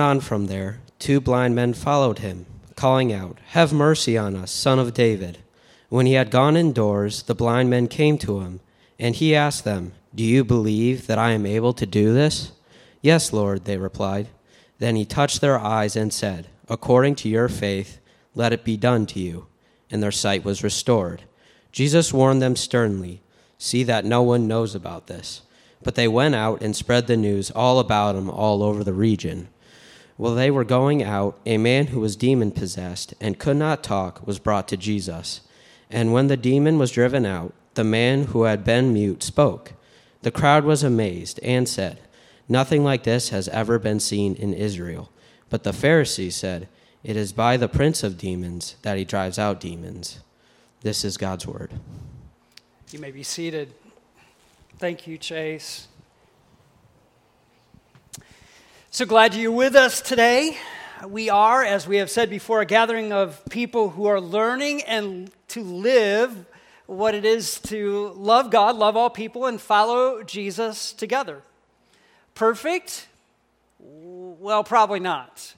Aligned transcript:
On 0.00 0.20
from 0.20 0.46
there, 0.46 0.80
two 0.98 1.20
blind 1.20 1.54
men 1.54 1.74
followed 1.74 2.20
him, 2.20 2.46
calling 2.74 3.12
out, 3.12 3.38
Have 3.48 3.72
mercy 3.72 4.16
on 4.16 4.34
us, 4.34 4.50
son 4.50 4.78
of 4.78 4.94
David. 4.94 5.38
When 5.90 6.06
he 6.06 6.14
had 6.14 6.30
gone 6.30 6.56
indoors, 6.56 7.24
the 7.24 7.34
blind 7.34 7.68
men 7.68 7.86
came 7.86 8.16
to 8.18 8.40
him, 8.40 8.60
and 8.98 9.14
he 9.14 9.34
asked 9.34 9.64
them, 9.64 9.92
Do 10.14 10.22
you 10.22 10.42
believe 10.44 11.06
that 11.06 11.18
I 11.18 11.32
am 11.32 11.44
able 11.44 11.72
to 11.74 11.84
do 11.84 12.14
this? 12.14 12.52
Yes, 13.02 13.32
Lord, 13.32 13.64
they 13.64 13.76
replied. 13.76 14.28
Then 14.78 14.96
he 14.96 15.04
touched 15.04 15.40
their 15.40 15.58
eyes 15.58 15.96
and 15.96 16.12
said, 16.12 16.48
According 16.68 17.16
to 17.16 17.28
your 17.28 17.48
faith, 17.48 17.98
let 18.34 18.52
it 18.52 18.64
be 18.64 18.76
done 18.76 19.04
to 19.06 19.20
you. 19.20 19.46
And 19.90 20.02
their 20.02 20.12
sight 20.12 20.44
was 20.44 20.64
restored. 20.64 21.24
Jesus 21.72 22.12
warned 22.12 22.40
them 22.40 22.56
sternly, 22.56 23.22
See 23.58 23.82
that 23.84 24.04
no 24.04 24.22
one 24.22 24.48
knows 24.48 24.74
about 24.74 25.08
this. 25.08 25.42
But 25.82 25.94
they 25.94 26.08
went 26.08 26.34
out 26.34 26.62
and 26.62 26.74
spread 26.74 27.06
the 27.06 27.16
news 27.16 27.50
all 27.50 27.78
about 27.78 28.16
him 28.16 28.30
all 28.30 28.62
over 28.62 28.82
the 28.82 28.94
region. 28.94 29.48
While 30.20 30.34
they 30.34 30.50
were 30.50 30.64
going 30.64 31.02
out, 31.02 31.40
a 31.46 31.56
man 31.56 31.86
who 31.86 32.00
was 32.00 32.14
demon 32.14 32.50
possessed 32.50 33.14
and 33.22 33.38
could 33.38 33.56
not 33.56 33.82
talk 33.82 34.26
was 34.26 34.38
brought 34.38 34.68
to 34.68 34.76
Jesus. 34.76 35.40
And 35.88 36.12
when 36.12 36.26
the 36.26 36.36
demon 36.36 36.78
was 36.78 36.90
driven 36.90 37.24
out, 37.24 37.54
the 37.72 37.84
man 37.84 38.24
who 38.24 38.42
had 38.42 38.62
been 38.62 38.92
mute 38.92 39.22
spoke. 39.22 39.72
The 40.20 40.30
crowd 40.30 40.64
was 40.64 40.82
amazed 40.82 41.40
and 41.42 41.66
said, 41.66 42.00
Nothing 42.50 42.84
like 42.84 43.04
this 43.04 43.30
has 43.30 43.48
ever 43.48 43.78
been 43.78 43.98
seen 43.98 44.34
in 44.34 44.52
Israel. 44.52 45.10
But 45.48 45.62
the 45.62 45.72
Pharisees 45.72 46.36
said, 46.36 46.68
It 47.02 47.16
is 47.16 47.32
by 47.32 47.56
the 47.56 47.66
prince 47.66 48.02
of 48.02 48.18
demons 48.18 48.76
that 48.82 48.98
he 48.98 49.06
drives 49.06 49.38
out 49.38 49.58
demons. 49.58 50.20
This 50.82 51.02
is 51.02 51.16
God's 51.16 51.46
word. 51.46 51.72
You 52.90 52.98
may 52.98 53.10
be 53.10 53.22
seated. 53.22 53.72
Thank 54.78 55.06
you, 55.06 55.16
Chase. 55.16 55.88
So 58.92 59.06
glad 59.06 59.36
you're 59.36 59.52
with 59.52 59.76
us 59.76 60.00
today. 60.00 60.56
We 61.06 61.30
are, 61.30 61.62
as 61.62 61.86
we 61.86 61.98
have 61.98 62.10
said 62.10 62.28
before, 62.28 62.60
a 62.60 62.66
gathering 62.66 63.12
of 63.12 63.40
people 63.48 63.90
who 63.90 64.06
are 64.06 64.20
learning 64.20 64.82
and 64.82 65.30
to 65.50 65.62
live 65.62 66.44
what 66.86 67.14
it 67.14 67.24
is 67.24 67.60
to 67.60 68.08
love 68.16 68.50
God, 68.50 68.74
love 68.74 68.96
all 68.96 69.08
people, 69.08 69.46
and 69.46 69.60
follow 69.60 70.24
Jesus 70.24 70.92
together. 70.92 71.40
Perfect? 72.34 73.06
Well, 73.78 74.64
probably 74.64 74.98
not. 74.98 75.54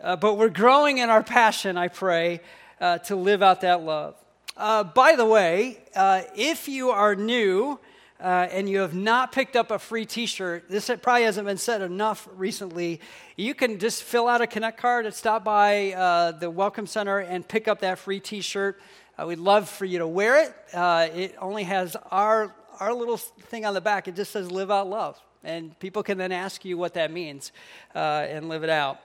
Uh, 0.00 0.16
but 0.16 0.38
we're 0.38 0.48
growing 0.48 0.96
in 0.96 1.10
our 1.10 1.22
passion, 1.22 1.76
I 1.76 1.88
pray, 1.88 2.40
uh, 2.80 2.96
to 3.00 3.14
live 3.14 3.42
out 3.42 3.60
that 3.60 3.82
love. 3.82 4.14
Uh, 4.56 4.84
by 4.84 5.16
the 5.16 5.26
way, 5.26 5.82
uh, 5.94 6.22
if 6.34 6.66
you 6.66 6.88
are 6.88 7.14
new, 7.14 7.78
uh, 8.24 8.48
and 8.50 8.70
you 8.70 8.78
have 8.78 8.94
not 8.94 9.32
picked 9.32 9.54
up 9.54 9.70
a 9.70 9.78
free 9.78 10.06
t 10.06 10.24
shirt, 10.24 10.64
this 10.70 10.90
probably 11.02 11.24
hasn't 11.24 11.46
been 11.46 11.58
said 11.58 11.82
enough 11.82 12.26
recently. 12.34 13.02
You 13.36 13.54
can 13.54 13.78
just 13.78 14.02
fill 14.02 14.28
out 14.28 14.40
a 14.40 14.46
Connect 14.46 14.78
card 14.78 15.04
and 15.04 15.14
stop 15.14 15.44
by 15.44 15.92
uh, 15.92 16.32
the 16.32 16.48
Welcome 16.48 16.86
Center 16.86 17.18
and 17.18 17.46
pick 17.46 17.68
up 17.68 17.80
that 17.80 17.98
free 17.98 18.20
t 18.20 18.40
shirt. 18.40 18.80
Uh, 19.18 19.26
we'd 19.26 19.38
love 19.38 19.68
for 19.68 19.84
you 19.84 19.98
to 19.98 20.08
wear 20.08 20.42
it. 20.42 20.54
Uh, 20.72 21.08
it 21.14 21.34
only 21.38 21.64
has 21.64 21.98
our, 22.10 22.54
our 22.80 22.94
little 22.94 23.18
thing 23.18 23.66
on 23.66 23.74
the 23.74 23.82
back, 23.82 24.08
it 24.08 24.16
just 24.16 24.32
says 24.32 24.50
Live 24.50 24.70
Out 24.70 24.88
Love. 24.88 25.20
And 25.44 25.78
people 25.78 26.02
can 26.02 26.16
then 26.16 26.32
ask 26.32 26.64
you 26.64 26.78
what 26.78 26.94
that 26.94 27.12
means 27.12 27.52
uh, 27.94 27.98
and 27.98 28.48
live 28.48 28.64
it 28.64 28.70
out. 28.70 29.00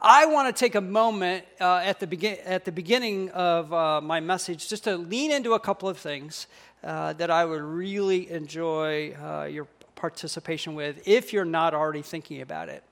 I 0.00 0.26
want 0.26 0.54
to 0.54 0.58
take 0.58 0.76
a 0.76 0.80
moment 0.80 1.44
uh, 1.60 1.82
at, 1.84 1.98
the 1.98 2.06
begin- 2.06 2.38
at 2.44 2.64
the 2.64 2.70
beginning 2.70 3.30
of 3.30 3.72
uh, 3.72 4.00
my 4.00 4.20
message 4.20 4.68
just 4.68 4.84
to 4.84 4.96
lean 4.96 5.32
into 5.32 5.54
a 5.54 5.60
couple 5.60 5.88
of 5.88 5.98
things 5.98 6.46
uh, 6.84 7.12
that 7.14 7.30
I 7.30 7.44
would 7.44 7.62
really 7.62 8.30
enjoy 8.30 9.14
uh, 9.14 9.44
your 9.44 9.66
participation 9.94 10.74
with 10.74 11.06
if 11.06 11.32
you're 11.32 11.44
not 11.44 11.74
already 11.74 12.02
thinking 12.02 12.40
about 12.40 12.68
it. 12.68 12.82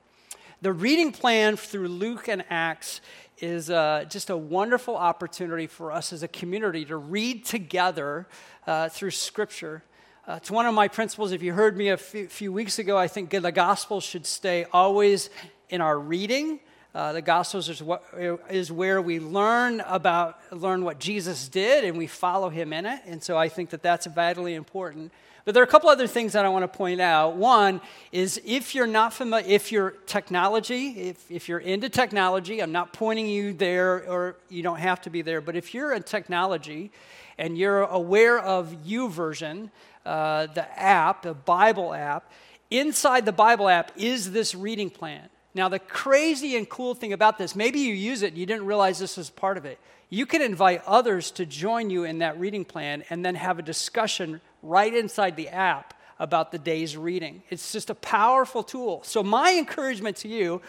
The 0.61 0.73
reading 0.73 1.11
plan 1.11 1.55
through 1.55 1.87
Luke 1.87 2.27
and 2.27 2.43
Acts 2.49 3.01
is 3.39 3.69
uh, 3.69 4.05
just 4.09 4.29
a 4.29 4.37
wonderful 4.37 4.97
opportunity 4.97 5.67
for 5.67 5.91
us 5.91 6.11
as 6.11 6.23
a 6.23 6.27
community 6.27 6.83
to 6.85 6.97
read 6.97 7.45
together 7.45 8.27
uh, 8.65 8.89
through 8.89 9.11
Scripture. 9.11 9.83
Uh, 10.27 10.33
it's 10.33 10.51
one 10.51 10.65
of 10.65 10.73
my 10.73 10.87
principles. 10.87 11.31
If 11.31 11.43
you 11.43 11.53
heard 11.53 11.77
me 11.77 11.89
a 11.89 11.97
few, 11.97 12.27
few 12.27 12.51
weeks 12.51 12.79
ago, 12.79 12.97
I 12.97 13.07
think 13.07 13.29
the 13.29 13.51
gospel 13.51 14.01
should 14.01 14.25
stay 14.25 14.65
always 14.73 15.29
in 15.69 15.79
our 15.79 15.99
reading 15.99 16.59
uh, 16.97 17.13
the 17.13 17.21
Gospels 17.21 17.69
is, 17.69 17.83
what, 17.83 18.03
is 18.49 18.71
where 18.71 18.99
we 19.03 19.19
learn 19.19 19.81
about 19.81 20.39
learn 20.51 20.83
what 20.83 20.97
Jesus 20.97 21.47
did, 21.47 21.83
and 21.83 21.95
we 21.95 22.07
follow 22.07 22.49
Him 22.49 22.73
in 22.73 22.87
it. 22.87 23.01
And 23.05 23.21
so 23.21 23.37
I 23.37 23.49
think 23.49 23.69
that 23.69 23.83
that's 23.83 24.07
vitally 24.07 24.55
important. 24.55 25.11
But 25.45 25.53
there 25.53 25.61
are 25.61 25.63
a 25.63 25.69
couple 25.69 25.89
other 25.89 26.07
things 26.07 26.33
that 26.33 26.43
I 26.43 26.49
want 26.49 26.63
to 26.63 26.75
point 26.75 26.99
out. 26.99 27.35
One 27.35 27.81
is 28.11 28.41
if 28.43 28.73
you're 28.73 28.87
not 28.87 29.13
familiar, 29.13 29.45
if 29.47 29.71
you're 29.71 29.91
technology, 30.07 30.87
if, 31.09 31.29
if 31.29 31.47
you're 31.47 31.59
into 31.59 31.87
technology, 31.87 32.63
I'm 32.63 32.71
not 32.71 32.93
pointing 32.93 33.27
you 33.27 33.53
there, 33.53 34.09
or 34.09 34.37
you 34.49 34.63
don't 34.63 34.79
have 34.79 34.99
to 35.01 35.11
be 35.11 35.21
there. 35.21 35.39
But 35.39 35.55
if 35.55 35.75
you're 35.75 35.93
in 35.93 36.01
technology 36.01 36.91
and 37.37 37.55
you're 37.59 37.83
aware 37.83 38.39
of 38.39 38.75
YouVersion, 38.87 39.69
uh, 40.03 40.47
the 40.47 40.67
app, 40.79 41.21
the 41.21 41.35
Bible 41.35 41.93
app, 41.93 42.31
inside 42.71 43.23
the 43.27 43.31
Bible 43.31 43.69
app 43.69 43.91
is 43.97 44.31
this 44.31 44.55
reading 44.55 44.89
plan. 44.89 45.29
Now, 45.53 45.69
the 45.69 45.79
crazy 45.79 46.55
and 46.55 46.69
cool 46.69 46.93
thing 46.93 47.13
about 47.13 47.37
this, 47.37 47.55
maybe 47.55 47.79
you 47.79 47.93
use 47.93 48.21
it 48.21 48.29
and 48.29 48.37
you 48.37 48.45
didn't 48.45 48.65
realize 48.65 48.99
this 48.99 49.17
was 49.17 49.29
part 49.29 49.57
of 49.57 49.65
it. 49.65 49.79
You 50.09 50.25
can 50.25 50.41
invite 50.41 50.83
others 50.85 51.31
to 51.31 51.45
join 51.45 51.89
you 51.89 52.03
in 52.03 52.19
that 52.19 52.39
reading 52.39 52.63
plan 52.63 53.03
and 53.09 53.25
then 53.25 53.35
have 53.35 53.59
a 53.59 53.61
discussion 53.61 54.39
right 54.61 54.93
inside 54.93 55.35
the 55.35 55.49
app 55.49 55.93
about 56.19 56.51
the 56.51 56.59
day's 56.59 56.95
reading. 56.95 57.43
It's 57.49 57.71
just 57.71 57.89
a 57.89 57.95
powerful 57.95 58.63
tool. 58.63 59.01
So, 59.03 59.23
my 59.23 59.53
encouragement 59.53 60.17
to 60.17 60.27
you 60.27 60.61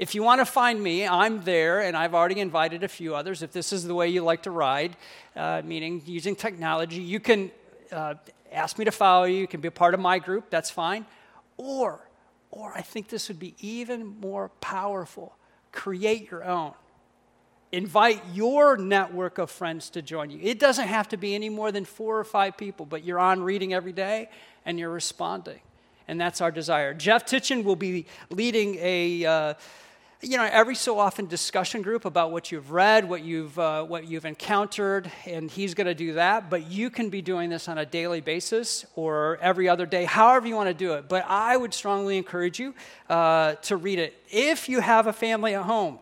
if 0.00 0.14
you 0.14 0.22
want 0.22 0.40
to 0.40 0.46
find 0.46 0.82
me, 0.82 1.06
I'm 1.06 1.44
there, 1.44 1.80
and 1.80 1.94
I've 1.94 2.14
already 2.14 2.40
invited 2.40 2.84
a 2.84 2.88
few 2.88 3.14
others. 3.14 3.42
If 3.42 3.52
this 3.52 3.70
is 3.70 3.84
the 3.84 3.94
way 3.94 4.08
you 4.08 4.24
like 4.24 4.44
to 4.44 4.50
ride, 4.50 4.96
uh, 5.36 5.60
meaning 5.62 6.00
using 6.06 6.34
technology, 6.34 7.02
you 7.02 7.20
can 7.20 7.50
uh, 7.92 8.14
ask 8.50 8.78
me 8.78 8.86
to 8.86 8.92
follow 8.92 9.24
you. 9.24 9.36
You 9.36 9.46
can 9.46 9.60
be 9.60 9.68
a 9.68 9.70
part 9.70 9.92
of 9.92 10.00
my 10.00 10.18
group, 10.18 10.48
that's 10.48 10.70
fine. 10.70 11.04
Or 11.58 12.00
or 12.50 12.72
I 12.74 12.82
think 12.82 13.08
this 13.08 13.28
would 13.28 13.38
be 13.38 13.54
even 13.60 14.20
more 14.20 14.48
powerful 14.60 15.36
create 15.72 16.30
your 16.30 16.44
own. 16.44 16.72
Invite 17.72 18.22
your 18.32 18.76
network 18.76 19.38
of 19.38 19.50
friends 19.50 19.90
to 19.90 20.02
join 20.02 20.30
you. 20.30 20.40
It 20.42 20.58
doesn't 20.58 20.88
have 20.88 21.08
to 21.10 21.16
be 21.16 21.34
any 21.34 21.48
more 21.48 21.70
than 21.70 21.84
four 21.84 22.18
or 22.18 22.24
five 22.24 22.56
people, 22.56 22.84
but 22.84 23.04
you're 23.04 23.20
on 23.20 23.42
reading 23.42 23.72
every 23.72 23.92
day 23.92 24.28
and 24.66 24.78
you're 24.78 24.90
responding. 24.90 25.60
And 26.08 26.20
that's 26.20 26.40
our 26.40 26.50
desire. 26.50 26.92
Jeff 26.92 27.24
Titchen 27.24 27.62
will 27.62 27.76
be 27.76 28.06
leading 28.30 28.76
a. 28.80 29.24
Uh, 29.24 29.54
you 30.22 30.36
know, 30.36 30.46
every 30.50 30.74
so 30.74 30.98
often 30.98 31.26
discussion 31.26 31.80
group 31.80 32.04
about 32.04 32.30
what 32.30 32.52
you've 32.52 32.72
read, 32.72 33.08
what 33.08 33.24
you've, 33.24 33.58
uh, 33.58 33.82
what 33.84 34.06
you've 34.06 34.26
encountered, 34.26 35.10
and 35.24 35.50
he's 35.50 35.72
going 35.72 35.86
to 35.86 35.94
do 35.94 36.14
that. 36.14 36.50
But 36.50 36.70
you 36.70 36.90
can 36.90 37.08
be 37.08 37.22
doing 37.22 37.48
this 37.48 37.68
on 37.68 37.78
a 37.78 37.86
daily 37.86 38.20
basis 38.20 38.84
or 38.96 39.38
every 39.40 39.66
other 39.66 39.86
day, 39.86 40.04
however 40.04 40.46
you 40.46 40.54
want 40.54 40.68
to 40.68 40.74
do 40.74 40.92
it. 40.94 41.08
But 41.08 41.24
I 41.26 41.56
would 41.56 41.72
strongly 41.72 42.18
encourage 42.18 42.58
you 42.58 42.74
uh, 43.08 43.54
to 43.54 43.76
read 43.76 43.98
it. 43.98 44.14
If 44.30 44.68
you 44.68 44.80
have 44.80 45.06
a 45.06 45.12
family 45.12 45.54
at 45.54 45.62
home, 45.62 45.98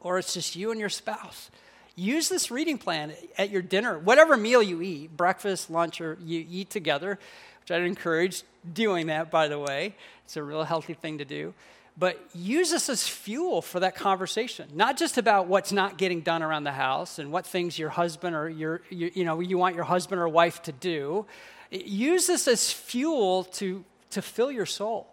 or 0.00 0.18
it's 0.18 0.32
just 0.32 0.56
you 0.56 0.70
and 0.70 0.80
your 0.80 0.88
spouse, 0.88 1.50
use 1.94 2.30
this 2.30 2.50
reading 2.50 2.78
plan 2.78 3.12
at 3.36 3.50
your 3.50 3.62
dinner, 3.62 3.98
whatever 3.98 4.38
meal 4.38 4.62
you 4.62 4.80
eat, 4.80 5.14
breakfast, 5.14 5.70
lunch, 5.70 6.00
or 6.00 6.16
you 6.24 6.46
eat 6.48 6.70
together, 6.70 7.18
which 7.60 7.70
I'd 7.70 7.82
encourage 7.82 8.42
doing 8.72 9.08
that, 9.08 9.30
by 9.30 9.48
the 9.48 9.58
way. 9.58 9.96
It's 10.24 10.38
a 10.38 10.42
real 10.42 10.64
healthy 10.64 10.94
thing 10.94 11.18
to 11.18 11.26
do 11.26 11.52
but 11.96 12.18
use 12.34 12.70
this 12.70 12.88
as 12.88 13.06
fuel 13.06 13.60
for 13.60 13.80
that 13.80 13.94
conversation. 13.94 14.68
Not 14.74 14.96
just 14.96 15.18
about 15.18 15.46
what's 15.46 15.72
not 15.72 15.98
getting 15.98 16.22
done 16.22 16.42
around 16.42 16.64
the 16.64 16.72
house 16.72 17.18
and 17.18 17.30
what 17.30 17.46
things 17.46 17.78
your 17.78 17.90
husband 17.90 18.34
or 18.34 18.48
your 18.48 18.82
you, 18.88 19.10
you 19.14 19.24
know 19.24 19.40
you 19.40 19.58
want 19.58 19.74
your 19.74 19.84
husband 19.84 20.20
or 20.20 20.28
wife 20.28 20.62
to 20.62 20.72
do. 20.72 21.26
Use 21.70 22.26
this 22.26 22.48
as 22.48 22.72
fuel 22.72 23.44
to 23.44 23.84
to 24.10 24.22
fill 24.22 24.50
your 24.50 24.66
soul. 24.66 25.08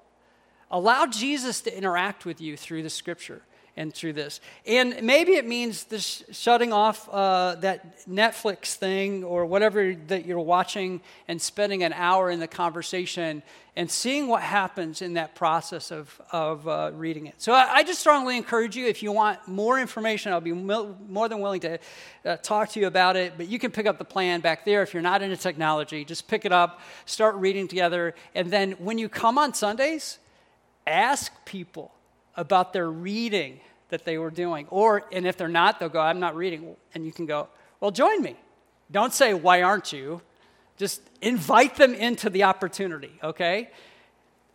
Allow 0.72 1.08
jesus 1.08 1.62
to 1.62 1.76
interact 1.76 2.26
with 2.26 2.40
you 2.40 2.56
through 2.56 2.84
the 2.84 2.90
scripture 2.90 3.42
and 3.80 3.94
through 3.94 4.12
this. 4.12 4.42
And 4.68 5.02
maybe 5.04 5.36
it 5.36 5.48
means 5.48 5.86
this 5.86 6.22
shutting 6.32 6.74
off 6.74 7.08
uh, 7.10 7.56
that 7.62 8.06
Netflix 8.08 8.76
thing 8.76 9.24
or 9.24 9.46
whatever 9.46 9.96
that 10.08 10.26
you're 10.26 10.38
watching 10.38 11.00
and 11.30 11.42
spending 11.42 11.84
an 11.84 11.94
hour 11.94 12.30
in 12.30 12.42
the 12.42 12.48
conversation 12.48 13.42
and 13.78 13.90
seeing 13.90 14.28
what 14.28 14.42
happens 14.42 15.02
in 15.02 15.14
that 15.14 15.34
process 15.34 15.92
of, 15.92 16.22
of 16.34 16.68
uh, 16.68 16.92
reading 16.94 17.28
it. 17.28 17.36
So 17.38 17.54
I, 17.54 17.76
I, 17.76 17.84
just 17.84 18.02
strongly 18.02 18.36
encourage 18.36 18.76
you, 18.76 18.86
if 18.88 19.02
you 19.02 19.14
want 19.14 19.48
more 19.48 19.80
information, 19.80 20.34
I'll 20.34 20.42
be 20.42 20.52
mil- 20.52 20.98
more 21.08 21.30
than 21.30 21.40
willing 21.40 21.62
to 21.62 21.80
uh, 22.26 22.36
talk 22.38 22.68
to 22.72 22.82
you 22.82 22.88
about 22.88 23.16
it. 23.16 23.36
But 23.38 23.48
you 23.48 23.60
can 23.60 23.72
pick 23.72 23.86
up 23.86 23.98
the 23.98 24.04
plan 24.04 24.42
back 24.42 24.66
there 24.66 24.84
if 24.84 24.94
you're 24.94 25.02
not 25.02 25.22
into 25.22 25.38
technology. 25.38 26.04
Just 26.04 26.28
pick 26.28 26.44
it 26.44 26.52
up, 26.52 26.82
start 27.06 27.36
reading 27.36 27.70
together. 27.70 28.14
And 28.36 28.52
then 28.52 28.74
when 28.74 28.98
you 28.98 29.08
come 29.08 29.38
on 29.38 29.54
Sundays, 29.54 30.20
ask 30.86 31.32
people 31.46 31.94
about 32.36 32.74
their 32.74 32.92
reading 32.92 33.62
that 33.90 34.06
they 34.06 34.18
were 34.18 34.32
doing. 34.32 34.68
Or, 34.70 35.06
and 35.12 35.28
if 35.28 35.38
they're 35.38 35.48
not, 35.48 35.80
they'll 35.80 35.90
go, 35.90 36.00
I'm 36.00 36.20
not 36.20 36.36
reading. 36.36 36.76
And 36.94 37.06
you 37.06 37.12
can 37.12 37.26
go, 37.26 37.48
well, 37.80 37.92
join 37.92 38.22
me. 38.22 38.36
Don't 38.92 39.14
say, 39.14 39.34
why 39.34 39.62
aren't 39.62 39.92
you? 39.94 40.22
Just 40.78 41.02
invite 41.22 41.76
them 41.76 41.94
into 41.94 42.30
the 42.30 42.44
opportunity, 42.44 43.12
okay? 43.24 43.70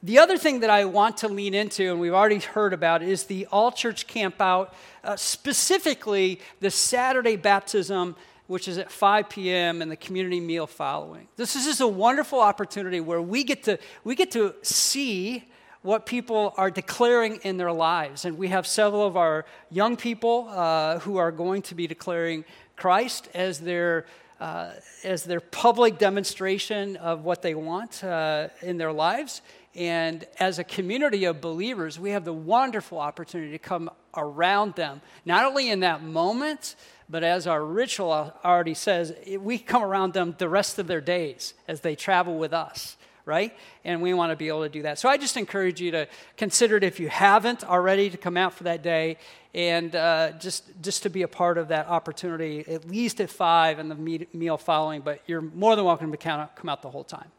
The 0.03 0.19
other 0.19 0.37
thing 0.37 0.61
that 0.61 0.71
I 0.71 0.85
want 0.85 1.19
to 1.19 1.29
lean 1.29 1.55
into, 1.55 1.91
and 1.91 2.01
we've 2.01 2.13
already 2.13 2.39
heard 2.39 2.73
about, 2.73 3.03
is 3.03 3.25
the 3.25 3.47
all 3.47 3.73
church 3.73 4.07
camp 4.07 4.41
out, 4.41 4.75
uh, 5.03 5.17
specifically 5.17 6.41
the 6.61 6.71
Saturday 6.71 7.37
baptism, 7.37 8.17
which 8.47 8.69
is 8.69 8.77
at 8.77 8.91
5 8.91 9.29
p.m., 9.31 9.81
and 9.81 9.91
the 9.91 9.97
community 9.97 10.41
meal 10.41 10.67
following. 10.67 11.29
This 11.37 11.57
is 11.57 11.65
just 11.65 11.81
a 11.81 11.87
wonderful 11.87 12.41
opportunity 12.41 13.01
where 13.01 13.23
we 13.23 13.45
get 13.45 13.63
to, 13.65 13.79
we 14.05 14.15
get 14.15 14.31
to 14.33 14.55
see 14.63 15.45
what 15.85 16.07
people 16.07 16.55
are 16.57 16.71
declaring 16.71 17.37
in 17.43 17.59
their 17.59 17.71
lives. 17.71 18.25
And 18.25 18.39
we 18.39 18.49
have 18.49 18.67
several 18.67 19.07
of 19.07 19.19
our 19.19 19.45
young 19.71 19.97
people 19.97 20.49
uh, 20.49 20.99
who 21.01 21.19
are 21.19 21.31
going 21.31 21.61
to 21.63 21.75
be 21.75 21.87
declaring 21.87 22.47
Christ 22.75 23.29
as 23.35 23.61
their 23.61 24.07
uh, 24.41 24.73
as 25.05 25.25
their 25.25 25.41
public 25.41 25.99
demonstration 25.99 26.97
of 26.97 27.23
what 27.23 27.43
they 27.43 27.55
want 27.55 28.03
uh, 28.03 28.49
in 28.63 28.79
their 28.79 28.93
lives. 28.93 29.43
And 29.75 30.27
as 30.41 30.59
a 30.59 30.65
community 30.65 31.25
of 31.25 31.41
believers, 31.41 32.01
we 32.01 32.11
have 32.11 32.25
the 32.25 32.33
wonderful 32.33 32.99
opportunity 32.99 33.53
to 33.53 33.59
come 33.59 33.91
around 34.17 34.75
them, 34.75 35.03
not 35.25 35.45
only 35.45 35.71
in 35.71 35.81
that 35.81 36.03
moment, 36.03 36.77
but 37.09 37.23
as 37.23 37.47
our 37.47 37.65
ritual 37.65 38.33
already 38.45 38.75
says, 38.75 39.15
we 39.39 39.59
come 39.59 39.83
around 39.83 40.15
them 40.15 40.35
the 40.39 40.49
rest 40.49 40.79
of 40.79 40.87
their 40.87 41.01
days 41.01 41.55
as 41.69 41.83
they 41.83 41.95
travel 41.95 42.39
with 42.39 42.53
us, 42.53 42.97
right? 43.27 43.57
And 43.85 44.03
we 44.03 44.15
want 44.15 44.33
to 44.33 44.37
be 44.37 44.49
able 44.49 44.63
to 44.63 44.69
do 44.69 44.83
that. 44.83 44.99
So 44.99 45.09
I 45.09 45.17
just 45.17 45.37
encourage 45.37 45.81
you 45.81 45.91
to 45.93 46.09
consider 46.37 46.77
it 46.77 46.85
if 46.85 47.01
you 47.01 47.09
haven't 47.09 47.65
already 47.65 48.11
to 48.11 48.17
come 48.17 48.37
out 48.37 48.53
for 48.53 48.65
that 48.65 48.83
day 48.83 49.17
and 49.55 49.95
uh, 49.95 50.33
just, 50.33 50.65
just 50.83 51.05
to 51.05 51.11
be 51.11 51.23
a 51.23 51.29
part 51.29 51.59
of 51.59 51.69
that 51.69 51.89
opportunity, 51.89 52.65
at 52.69 52.89
least 52.89 53.21
at 53.21 53.31
five 53.31 53.79
and 53.79 53.91
the 53.91 54.27
meal 54.33 54.57
following, 54.57 55.01
but 55.01 55.21
you're 55.27 55.41
more 55.41 55.77
than 55.77 55.85
welcome 55.85 56.11
to 56.11 56.17
come 56.17 56.69
out 56.69 56.83
the 56.83 56.91
whole 56.91 57.05
time. 57.05 57.31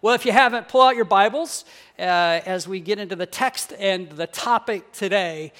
Well, 0.00 0.14
if 0.14 0.24
you 0.24 0.32
haven't, 0.32 0.68
pull 0.68 0.82
out 0.82 0.96
your 0.96 1.04
Bibles 1.04 1.64
uh, 1.98 2.02
as 2.02 2.68
we 2.68 2.80
get 2.80 2.98
into 2.98 3.16
the 3.16 3.26
text 3.26 3.72
and 3.78 4.08
the 4.10 4.28
topic 4.28 4.92
today. 4.92 5.52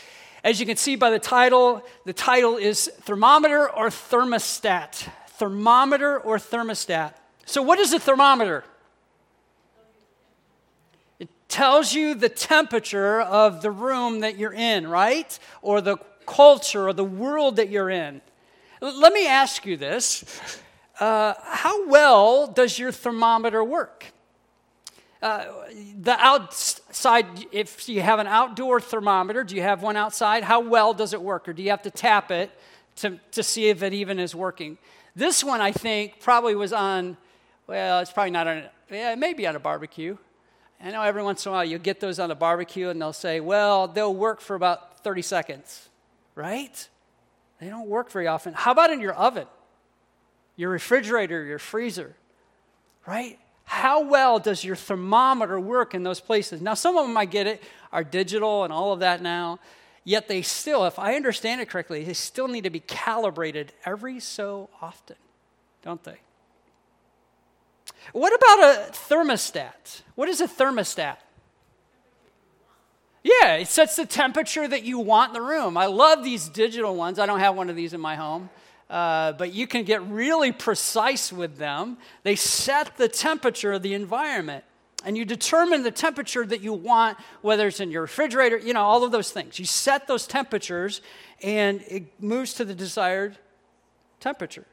As 0.45 0.61
you 0.61 0.67
can 0.67 0.77
see 0.77 0.95
by 0.95 1.11
the 1.11 1.19
title, 1.19 1.85
the 2.05 2.13
title 2.13 2.57
is 2.57 2.87
Thermometer 3.03 3.69
or 3.69 3.89
Thermostat. 3.89 5.09
Thermometer 5.31 6.21
or 6.21 6.39
Thermostat. 6.39 7.15
So, 7.47 7.63
what 7.63 7.81
is 7.81 7.93
a 7.93 7.99
thermometer? 7.99 8.63
Tells 11.49 11.95
you 11.95 12.15
the 12.15 12.29
temperature 12.29 13.21
of 13.21 13.63
the 13.63 13.71
room 13.71 14.21
that 14.21 14.39
you're 14.39 14.53
in, 14.53 14.87
right? 14.87 15.39
Or 15.63 15.81
the 15.81 15.97
culture 16.27 16.89
or 16.89 16.93
the 16.93 17.05
world 17.05 17.57
that 17.57 17.71
you're 17.71 17.91
in. 17.91 18.21
Let 18.81 19.13
me 19.13 19.27
ask 19.27 19.67
you 19.67 19.77
this 19.77 20.25
uh, 21.01 21.35
How 21.43 21.89
well 21.89 22.47
does 22.47 22.79
your 22.79 22.93
thermometer 22.93 23.65
work? 23.65 24.05
Uh, 25.21 25.47
the 26.01 26.17
outside, 26.21 27.27
if 27.51 27.89
you 27.89 28.01
have 28.03 28.21
an 28.21 28.29
outdoor 28.29 28.81
thermometer, 28.81 29.43
do 29.43 29.57
you 29.57 29.63
have 29.63 29.83
one 29.83 29.97
outside? 29.97 30.45
How 30.45 30.61
well 30.61 30.95
does 30.95 31.13
it 31.13 31.21
work? 31.21 31.49
Or 31.49 31.53
do 31.53 31.63
you 31.63 31.71
have 31.71 31.83
to 31.83 31.91
tap 31.91 32.31
it 32.31 32.51
to, 32.97 33.19
to 33.33 33.43
see 33.43 33.69
if 33.69 33.83
it 33.83 33.93
even 33.93 34.21
is 34.21 34.33
working? 34.33 34.79
This 35.17 35.43
one, 35.43 35.61
I 35.61 35.73
think, 35.73 36.21
probably 36.21 36.55
was 36.55 36.73
on, 36.73 37.17
well, 37.67 37.99
it's 37.99 38.13
probably 38.13 38.31
not 38.31 38.47
on, 38.47 38.65
yeah, 38.91 39.13
it 39.13 39.19
may 39.19 39.33
be 39.33 39.45
on 39.49 39.57
a 39.57 39.59
barbecue. 39.59 40.17
I 40.81 40.91
know 40.91 41.03
every 41.03 41.23
once 41.23 41.45
in 41.45 41.51
a 41.51 41.53
while 41.53 41.65
you'll 41.65 41.81
get 41.81 42.01
those 42.01 42.19
on 42.19 42.31
a 42.31 42.35
barbecue 42.35 42.89
and 42.89 43.01
they'll 43.01 43.13
say, 43.13 43.41
well, 43.41 43.89
they'll 43.89 44.15
work 44.15 44.41
for 44.41 44.55
about 44.55 45.03
30 45.03 45.23
seconds, 45.23 45.89
right? 46.35 46.89
They 47.61 47.69
don't 47.69 47.89
work 47.89 48.11
very 48.11 48.29
often. 48.29 48.55
How 48.55 48.73
about 48.73 48.91
in 48.91 49.01
your 49.01 49.15
oven, 49.15 49.47
your 50.57 50.71
refrigerator, 50.71 51.45
your 51.45 51.59
freezer, 51.59 52.15
right? 53.07 53.39
how 53.69 54.03
well 54.03 54.39
does 54.39 54.65
your 54.65 54.75
thermometer 54.75 55.61
work 55.61 55.95
in 55.95 56.03
those 56.03 56.21
places? 56.21 56.63
Now, 56.63 56.73
some 56.73 56.97
of 56.97 57.07
them 57.07 57.19
I 57.19 57.27
get 57.27 57.47
it 57.47 57.63
are 57.93 58.03
digital 58.03 58.65
and 58.65 58.73
all 58.73 58.95
of 58.95 59.01
that 59.01 59.21
now, 59.21 59.61
yet 60.05 60.27
they 60.27 60.41
still, 60.41 60.87
if 60.87 60.99
I 60.99 61.17
understand 61.17 61.61
it 61.61 61.69
correctly, 61.69 62.03
they 62.03 62.15
still 62.15 62.49
need 62.49 62.65
to 62.65 62.71
be 62.71 62.81
calibrated 62.81 63.75
every 63.85 64.21
so 64.21 64.71
often, 64.81 65.17
don't 65.83 66.03
they? 66.03 66.17
What 68.13 68.35
about 68.35 68.59
a 68.61 68.93
thermostat? 68.93 70.03
What 70.15 70.29
is 70.29 70.41
a 70.41 70.49
thermostat? 70.49 71.17
Yeah, 73.23 73.57
it 73.57 73.69
sets 73.69 73.97
the 73.97 74.07
temperature 74.07 74.67
that 74.67 74.85
you 74.85 74.99
want 74.99 75.31
in 75.31 75.35
the 75.35 75.47
room. 75.47 75.77
I 75.77 75.87
love 75.87 76.25
these 76.25 76.49
digital 76.49 76.95
ones. 76.95 77.19
I 77.19 77.27
don't 77.27 77.41
have 77.41 77.57
one 77.57 77.69
of 77.69 77.77
these 77.77 77.93
in 77.93 78.01
my 78.01 78.17
home. 78.17 78.49
Uh, 78.89 79.33
but 79.33 79.53
you 79.53 79.67
can 79.67 79.85
get 79.85 80.03
really 80.09 80.51
precise 80.51 81.31
with 81.31 81.59
them. 81.59 81.99
They 82.23 82.37
set 82.37 82.97
the 82.97 83.09
temperature 83.09 83.73
of 83.73 83.83
the 83.83 83.93
environment. 83.93 84.65
And 85.05 85.17
you 85.17 85.25
determine 85.25 85.83
the 85.83 85.91
temperature 85.91 86.45
that 86.47 86.61
you 86.61 86.73
want, 86.73 87.19
whether 87.43 87.69
it's 87.69 87.81
in 87.81 87.91
your 87.91 88.03
refrigerator, 88.03 88.57
you 88.57 88.73
know, 88.73 88.83
all 88.83 89.05
of 89.05 89.13
those 89.13 89.31
things. 89.31 89.59
You 89.59 89.65
set 89.65 90.07
those 90.07 90.27
temperatures 90.27 91.03
and 91.43 91.83
it 91.87 92.21
moves 92.21 92.55
to 92.55 92.65
the 92.65 92.75
desired 92.75 93.37
temperature. 94.21 94.67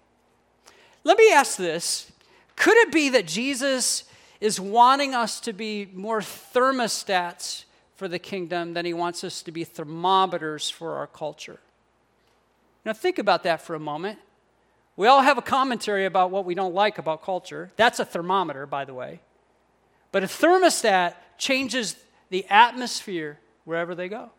Let 1.04 1.18
me 1.18 1.32
ask 1.32 1.58
this 1.58 2.12
Could 2.56 2.78
it 2.78 2.92
be 2.92 3.10
that 3.10 3.28
Jesus 3.28 4.06
is 4.40 4.60
wanting 4.60 5.14
us 5.14 5.40
to 5.42 5.54
be 5.54 5.90
more 5.94 6.22
thermostats 6.22 7.66
for 7.96 8.08
the 8.08 8.20
kingdom 8.20 8.74
than 8.74 8.86
he 8.86 8.94
wants 8.94 9.24
us 9.24 9.42
to 9.44 9.52
be 9.52 9.64
thermometers 9.64 10.70
for 10.70 10.96
our 10.98 11.08
culture? 11.08 11.60
Now, 12.86 12.94
think 12.94 13.18
about 13.18 13.44
that 13.44 13.62
for 13.62 13.76
a 13.76 13.80
moment. 13.80 14.20
We 14.98 15.08
all 15.08 15.22
have 15.22 15.38
a 15.38 15.42
commentary 15.42 16.06
about 16.06 16.32
what 16.32 16.46
we 16.46 16.56
don't 16.56 16.74
like 16.74 16.98
about 16.98 17.24
culture. 17.24 17.72
That's 17.76 18.00
a 18.00 18.06
thermometer, 18.06 18.66
by 18.66 18.86
the 18.86 18.94
way. 18.94 19.20
But 20.12 20.24
a 20.24 20.28
thermostat 20.28 21.16
changes 21.38 21.96
the 22.30 22.46
atmosphere 22.50 23.40
wherever 23.66 23.96
they 23.96 24.08
go. 24.08 24.30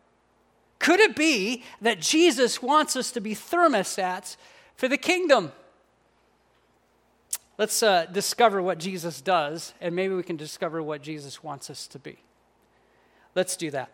Could 0.79 0.99
it 0.99 1.15
be 1.15 1.63
that 1.81 1.99
Jesus 1.99 2.61
wants 2.61 2.95
us 2.95 3.11
to 3.11 3.21
be 3.21 3.35
thermostats 3.35 4.37
for 4.75 4.87
the 4.87 4.97
kingdom? 4.97 5.51
Let's 7.57 7.81
uh, 7.81 8.05
discover 8.05 8.61
what 8.61 8.77
Jesus 8.77 9.19
does, 9.19 9.73
and 9.81 9.95
maybe 9.95 10.13
we 10.13 10.21
can 10.23 10.37
discover 10.37 10.81
what 10.83 11.01
Jesus 11.01 11.43
wants 11.43 11.69
us 11.69 11.87
to 11.87 11.99
be. 11.99 12.17
Let's 13.33 13.57
do 13.57 13.71
that. 13.71 13.91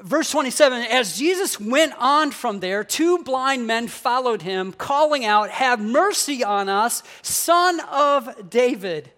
Verse 0.00 0.30
27 0.30 0.82
As 0.82 1.18
Jesus 1.18 1.60
went 1.60 1.92
on 1.98 2.30
from 2.30 2.60
there, 2.60 2.84
two 2.84 3.18
blind 3.24 3.66
men 3.66 3.88
followed 3.88 4.42
him, 4.42 4.72
calling 4.72 5.24
out, 5.24 5.50
Have 5.50 5.80
mercy 5.80 6.42
on 6.42 6.68
us, 6.68 7.02
son 7.22 7.80
of 7.90 8.48
David. 8.48 9.10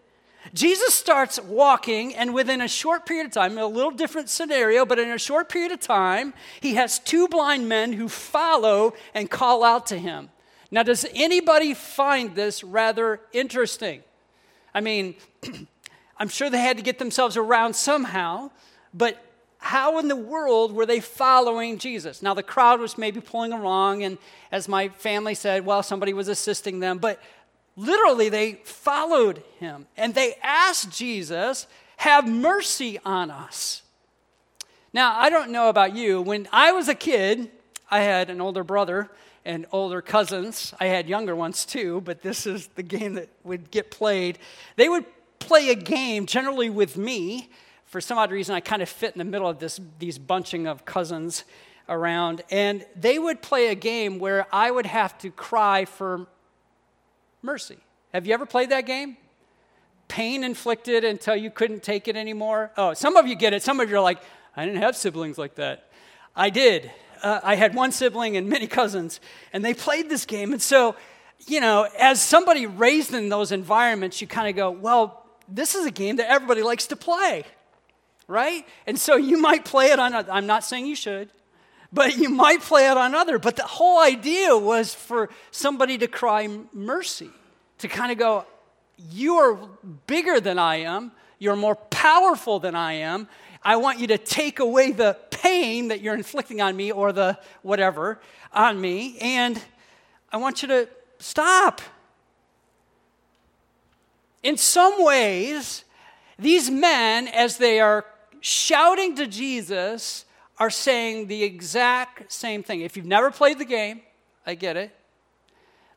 Jesus 0.54 0.94
starts 0.94 1.40
walking, 1.40 2.14
and 2.14 2.34
within 2.34 2.60
a 2.60 2.66
short 2.66 3.06
period 3.06 3.26
of 3.26 3.32
time, 3.32 3.56
a 3.56 3.66
little 3.66 3.90
different 3.90 4.28
scenario, 4.28 4.84
but 4.84 4.98
in 4.98 5.10
a 5.10 5.18
short 5.18 5.48
period 5.48 5.70
of 5.70 5.78
time, 5.78 6.34
he 6.60 6.74
has 6.74 6.98
two 6.98 7.28
blind 7.28 7.68
men 7.68 7.92
who 7.92 8.08
follow 8.08 8.94
and 9.14 9.30
call 9.30 9.62
out 9.62 9.86
to 9.86 9.98
him. 9.98 10.30
Now, 10.70 10.82
does 10.82 11.04
anybody 11.14 11.74
find 11.74 12.34
this 12.34 12.62
rather 12.62 13.20
interesting? 13.32 14.02
I 14.74 14.80
mean, 14.80 15.16
I'm 16.16 16.28
sure 16.28 16.48
they 16.48 16.60
had 16.60 16.76
to 16.76 16.82
get 16.82 16.98
themselves 16.98 17.36
around 17.36 17.74
somehow, 17.74 18.50
but 18.94 19.24
how 19.58 19.98
in 19.98 20.08
the 20.08 20.16
world 20.16 20.72
were 20.72 20.86
they 20.86 21.00
following 21.00 21.78
Jesus? 21.78 22.22
Now, 22.22 22.34
the 22.34 22.42
crowd 22.42 22.80
was 22.80 22.96
maybe 22.96 23.20
pulling 23.20 23.52
along, 23.52 24.02
and 24.02 24.16
as 24.50 24.68
my 24.68 24.88
family 24.88 25.34
said, 25.34 25.66
well, 25.66 25.82
somebody 25.82 26.12
was 26.12 26.28
assisting 26.28 26.80
them, 26.80 26.98
but 26.98 27.20
literally 27.76 28.28
they 28.28 28.54
followed 28.64 29.42
him 29.58 29.86
and 29.96 30.14
they 30.14 30.34
asked 30.42 30.90
Jesus, 30.90 31.66
Have 31.98 32.28
mercy 32.28 32.98
on 33.04 33.30
us. 33.30 33.82
Now, 34.92 35.18
I 35.18 35.30
don't 35.30 35.50
know 35.50 35.68
about 35.68 35.94
you. 35.94 36.20
When 36.20 36.48
I 36.52 36.72
was 36.72 36.88
a 36.88 36.94
kid, 36.94 37.50
I 37.90 38.00
had 38.00 38.30
an 38.30 38.40
older 38.40 38.64
brother 38.64 39.10
and 39.44 39.66
older 39.72 40.02
cousins. 40.02 40.74
I 40.78 40.86
had 40.86 41.08
younger 41.08 41.34
ones 41.34 41.64
too, 41.64 42.00
but 42.02 42.22
this 42.22 42.46
is 42.46 42.68
the 42.68 42.82
game 42.82 43.14
that 43.14 43.28
would 43.44 43.70
get 43.70 43.90
played. 43.90 44.38
They 44.76 44.88
would 44.88 45.04
play 45.38 45.70
a 45.70 45.74
game 45.74 46.26
generally 46.26 46.70
with 46.70 46.96
me 46.96 47.50
for 47.90 48.00
some 48.00 48.18
odd 48.18 48.30
reason, 48.30 48.54
I 48.54 48.60
kind 48.60 48.82
of 48.82 48.88
fit 48.88 49.14
in 49.16 49.18
the 49.18 49.24
middle 49.24 49.48
of 49.48 49.58
this, 49.58 49.80
these 49.98 50.16
bunching 50.16 50.68
of 50.68 50.84
cousins 50.84 51.42
around. 51.88 52.42
And 52.48 52.86
they 52.94 53.18
would 53.18 53.42
play 53.42 53.66
a 53.66 53.74
game 53.74 54.20
where 54.20 54.46
I 54.54 54.70
would 54.70 54.86
have 54.86 55.18
to 55.18 55.30
cry 55.32 55.86
for 55.86 56.28
mercy. 57.42 57.78
Have 58.14 58.28
you 58.28 58.34
ever 58.34 58.46
played 58.46 58.70
that 58.70 58.86
game? 58.86 59.16
Pain 60.06 60.44
inflicted 60.44 61.02
until 61.02 61.34
you 61.34 61.50
couldn't 61.50 61.82
take 61.82 62.06
it 62.06 62.14
anymore. 62.14 62.70
Oh, 62.76 62.94
some 62.94 63.16
of 63.16 63.26
you 63.26 63.34
get 63.34 63.54
it. 63.54 63.62
Some 63.64 63.80
of 63.80 63.90
you 63.90 63.96
are 63.96 64.00
like, 64.00 64.22
I 64.54 64.64
didn't 64.64 64.82
have 64.82 64.96
siblings 64.96 65.36
like 65.36 65.56
that. 65.56 65.90
I 66.36 66.50
did. 66.50 66.92
Uh, 67.22 67.40
I 67.42 67.54
had 67.54 67.74
one 67.74 67.92
sibling 67.92 68.36
and 68.36 68.48
many 68.48 68.66
cousins, 68.66 69.20
and 69.52 69.64
they 69.64 69.74
played 69.74 70.08
this 70.08 70.24
game. 70.26 70.52
And 70.52 70.62
so, 70.62 70.96
you 71.46 71.60
know, 71.60 71.88
as 71.98 72.20
somebody 72.20 72.66
raised 72.66 73.14
in 73.14 73.28
those 73.28 73.52
environments, 73.52 74.20
you 74.20 74.26
kind 74.26 74.48
of 74.48 74.56
go, 74.56 74.70
well, 74.70 75.26
this 75.48 75.74
is 75.74 75.86
a 75.86 75.90
game 75.90 76.16
that 76.16 76.30
everybody 76.30 76.62
likes 76.62 76.86
to 76.88 76.96
play 76.96 77.44
right? 78.30 78.64
And 78.86 78.98
so 78.98 79.16
you 79.16 79.38
might 79.38 79.64
play 79.64 79.90
it 79.90 79.98
on, 79.98 80.14
I'm 80.14 80.46
not 80.46 80.64
saying 80.64 80.86
you 80.86 80.94
should, 80.94 81.30
but 81.92 82.16
you 82.16 82.28
might 82.28 82.62
play 82.62 82.88
it 82.88 82.96
on 82.96 83.14
other. 83.14 83.38
But 83.38 83.56
the 83.56 83.64
whole 83.64 84.00
idea 84.00 84.56
was 84.56 84.94
for 84.94 85.28
somebody 85.50 85.98
to 85.98 86.06
cry 86.06 86.48
mercy, 86.72 87.30
to 87.78 87.88
kind 87.88 88.12
of 88.12 88.18
go, 88.18 88.46
You 88.96 89.34
are 89.34 89.54
bigger 90.06 90.40
than 90.40 90.58
I 90.58 90.76
am, 90.76 91.10
you're 91.40 91.56
more 91.56 91.74
powerful 91.74 92.60
than 92.60 92.76
I 92.76 92.92
am. 92.94 93.28
I 93.62 93.76
want 93.76 93.98
you 93.98 94.06
to 94.08 94.18
take 94.18 94.58
away 94.58 94.92
the 94.92 95.16
pain 95.30 95.88
that 95.88 96.00
you're 96.00 96.14
inflicting 96.14 96.60
on 96.60 96.76
me 96.76 96.90
or 96.92 97.12
the 97.12 97.38
whatever 97.62 98.20
on 98.52 98.80
me, 98.80 99.18
and 99.20 99.62
I 100.32 100.38
want 100.38 100.62
you 100.62 100.68
to 100.68 100.88
stop. 101.18 101.80
In 104.42 104.56
some 104.56 105.04
ways, 105.04 105.84
these 106.38 106.70
men, 106.70 107.28
as 107.28 107.58
they 107.58 107.80
are 107.80 108.06
shouting 108.40 109.14
to 109.16 109.26
Jesus, 109.26 110.24
are 110.58 110.70
saying 110.70 111.26
the 111.26 111.42
exact 111.42 112.32
same 112.32 112.62
thing. 112.62 112.80
If 112.80 112.96
you've 112.96 113.06
never 113.06 113.30
played 113.30 113.58
the 113.58 113.64
game, 113.64 114.00
I 114.46 114.54
get 114.54 114.76
it. 114.76 114.94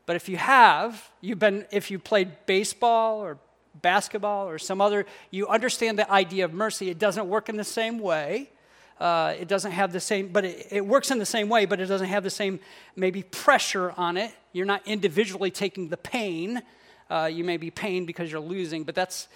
But 0.06 0.18
if 0.18 0.28
you 0.28 0.38
have, 0.38 1.10
you've 1.22 1.40
been, 1.40 1.66
if 1.72 1.90
you 1.90 2.00
played 2.00 2.46
baseball 2.46 3.20
or 3.20 3.38
basketball 3.82 4.48
or 4.48 4.58
some 4.58 4.82
other, 4.82 5.06
you 5.32 5.48
understand 5.48 5.98
the 5.98 6.10
idea 6.12 6.46
of 6.46 6.54
mercy. 6.54 6.90
It 6.90 7.00
doesn't 7.00 7.28
work 7.28 7.50
in 7.50 7.58
the 7.58 7.64
same 7.64 8.00
way. 8.00 8.50
Uh, 9.00 9.34
it 9.40 9.48
doesn't 9.48 9.72
have 9.72 9.92
the 9.92 10.00
same, 10.00 10.28
but 10.30 10.46
it, 10.46 10.68
it 10.72 10.86
works 10.86 11.12
in 11.12 11.20
the 11.20 11.26
same 11.26 11.50
way, 11.50 11.66
but 11.66 11.80
it 11.80 11.88
doesn't 11.88 12.08
have 12.08 12.24
the 12.24 12.30
same 12.30 12.60
maybe 12.96 13.24
pressure 13.24 13.92
on 13.98 14.18
it. 14.18 14.32
You're 14.52 14.66
not 14.66 14.82
individually 14.88 15.52
taking 15.52 15.90
the 15.90 15.98
pain. 15.98 16.62
Uh, 17.10 17.30
you 17.32 17.44
may 17.44 17.58
be 17.58 17.72
pained 17.72 18.08
because 18.08 18.32
you're 18.32 18.40
losing, 18.40 18.84
but 18.84 18.96
that's, 18.96 19.28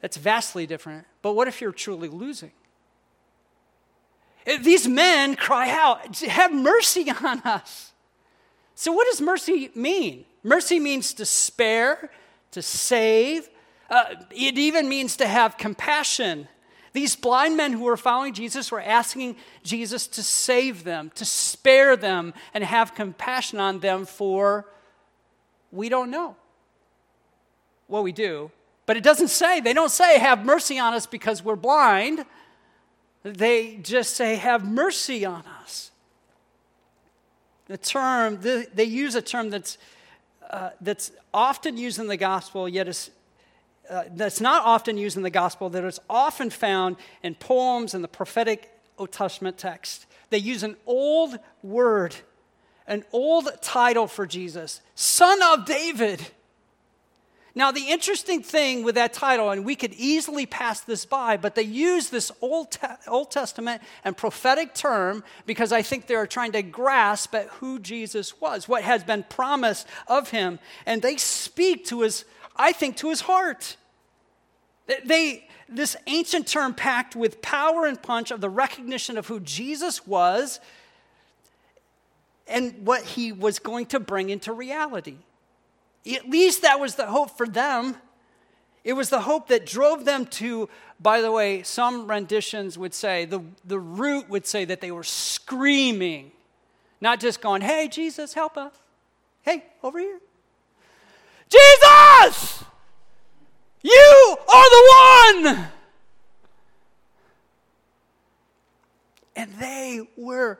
that's 0.00 0.16
vastly 0.16 0.66
different. 0.66 1.06
But 1.22 1.32
what 1.32 1.48
if 1.48 1.60
you're 1.60 1.72
truly 1.72 2.08
losing? 2.08 2.52
These 4.60 4.86
men 4.86 5.34
cry 5.34 5.70
out, 5.70 6.18
Have 6.20 6.52
mercy 6.52 7.10
on 7.24 7.40
us. 7.40 7.92
So, 8.74 8.92
what 8.92 9.06
does 9.10 9.20
mercy 9.20 9.70
mean? 9.74 10.24
Mercy 10.44 10.78
means 10.78 11.14
to 11.14 11.24
spare, 11.24 12.10
to 12.52 12.62
save. 12.62 13.48
Uh, 13.88 14.04
it 14.30 14.58
even 14.58 14.88
means 14.88 15.16
to 15.16 15.26
have 15.26 15.56
compassion. 15.56 16.48
These 16.92 17.14
blind 17.14 17.56
men 17.56 17.72
who 17.72 17.84
were 17.84 17.96
following 17.96 18.32
Jesus 18.32 18.72
were 18.72 18.80
asking 18.80 19.36
Jesus 19.62 20.06
to 20.08 20.22
save 20.22 20.82
them, 20.82 21.12
to 21.14 21.24
spare 21.24 21.96
them, 21.96 22.32
and 22.54 22.64
have 22.64 22.94
compassion 22.94 23.60
on 23.60 23.80
them 23.80 24.06
for 24.06 24.66
we 25.70 25.88
don't 25.88 26.10
know. 26.10 26.36
Well, 27.88 28.02
we 28.02 28.12
do, 28.12 28.50
but 28.86 28.96
it 28.96 29.04
doesn't 29.04 29.28
say, 29.28 29.60
they 29.60 29.72
don't 29.72 29.90
say, 29.90 30.18
have 30.18 30.44
mercy 30.44 30.78
on 30.78 30.94
us 30.94 31.06
because 31.06 31.44
we're 31.44 31.54
blind. 31.54 32.24
They 33.22 33.76
just 33.76 34.14
say, 34.14 34.36
have 34.36 34.66
mercy 34.66 35.24
on 35.24 35.44
us. 35.62 35.90
The 37.66 37.76
term, 37.76 38.40
they 38.40 38.84
use 38.84 39.14
a 39.16 39.22
term 39.22 39.50
that's, 39.50 39.76
uh, 40.48 40.70
that's 40.80 41.10
often 41.34 41.76
used 41.76 41.98
in 41.98 42.06
the 42.06 42.16
gospel, 42.16 42.68
yet 42.68 42.88
is, 42.88 43.10
uh, 43.88 44.04
that's 44.14 44.40
not 44.40 44.64
often 44.64 44.96
used 44.96 45.16
in 45.16 45.22
the 45.22 45.30
gospel, 45.30 45.70
that 45.70 45.84
is 45.84 46.00
often 46.08 46.50
found 46.50 46.96
in 47.22 47.34
poems 47.34 47.94
and 47.94 48.02
the 48.02 48.08
prophetic 48.08 48.70
Old 48.98 49.12
Testament 49.12 49.58
text. 49.58 50.06
They 50.30 50.38
use 50.38 50.62
an 50.62 50.76
old 50.86 51.38
word, 51.62 52.16
an 52.86 53.04
old 53.12 53.48
title 53.62 54.06
for 54.06 54.26
Jesus, 54.26 54.80
Son 54.94 55.40
of 55.42 55.66
David. 55.66 56.26
Now, 57.56 57.70
the 57.70 57.88
interesting 57.88 58.42
thing 58.42 58.84
with 58.84 58.96
that 58.96 59.14
title, 59.14 59.50
and 59.50 59.64
we 59.64 59.76
could 59.76 59.94
easily 59.94 60.44
pass 60.44 60.82
this 60.82 61.06
by, 61.06 61.38
but 61.38 61.54
they 61.54 61.62
use 61.62 62.10
this 62.10 62.30
Old, 62.42 62.72
Te- 62.72 62.86
Old 63.06 63.30
Testament 63.30 63.80
and 64.04 64.14
prophetic 64.14 64.74
term 64.74 65.24
because 65.46 65.72
I 65.72 65.80
think 65.80 66.06
they're 66.06 66.26
trying 66.26 66.52
to 66.52 66.60
grasp 66.60 67.34
at 67.34 67.48
who 67.48 67.78
Jesus 67.78 68.38
was, 68.42 68.68
what 68.68 68.82
has 68.82 69.02
been 69.04 69.22
promised 69.22 69.86
of 70.06 70.28
him. 70.32 70.58
And 70.84 71.00
they 71.00 71.16
speak 71.16 71.86
to 71.86 72.02
his, 72.02 72.26
I 72.58 72.72
think, 72.72 72.96
to 72.98 73.10
his 73.10 73.22
heart. 73.22 73.76
They, 75.04 75.48
this 75.68 75.96
ancient 76.06 76.46
term 76.46 76.74
packed 76.74 77.16
with 77.16 77.42
power 77.42 77.86
and 77.86 78.00
punch 78.00 78.30
of 78.30 78.40
the 78.40 78.48
recognition 78.48 79.18
of 79.18 79.26
who 79.26 79.40
Jesus 79.40 80.06
was 80.06 80.60
and 82.46 82.86
what 82.86 83.02
he 83.02 83.32
was 83.32 83.58
going 83.58 83.86
to 83.86 84.00
bring 84.00 84.30
into 84.30 84.52
reality. 84.52 85.16
At 86.06 86.30
least 86.30 86.62
that 86.62 86.78
was 86.78 86.94
the 86.94 87.06
hope 87.06 87.36
for 87.36 87.48
them. 87.48 87.96
It 88.84 88.92
was 88.92 89.10
the 89.10 89.22
hope 89.22 89.48
that 89.48 89.66
drove 89.66 90.04
them 90.04 90.26
to, 90.26 90.68
by 91.00 91.20
the 91.20 91.32
way, 91.32 91.64
some 91.64 92.06
renditions 92.06 92.78
would 92.78 92.94
say, 92.94 93.24
the, 93.24 93.40
the 93.64 93.80
root 93.80 94.28
would 94.28 94.46
say 94.46 94.64
that 94.66 94.80
they 94.80 94.92
were 94.92 95.02
screaming, 95.02 96.30
not 97.00 97.18
just 97.18 97.40
going, 97.40 97.62
hey, 97.62 97.88
Jesus, 97.88 98.34
help 98.34 98.56
us. 98.56 98.72
Hey, 99.42 99.64
over 99.82 99.98
here. 99.98 100.20
Jesus! 101.48 102.64
You 103.82 104.36
are 104.52 104.70
the 104.70 105.44
one! 105.44 105.68
And 109.36 109.52
they 109.54 110.08
were 110.16 110.58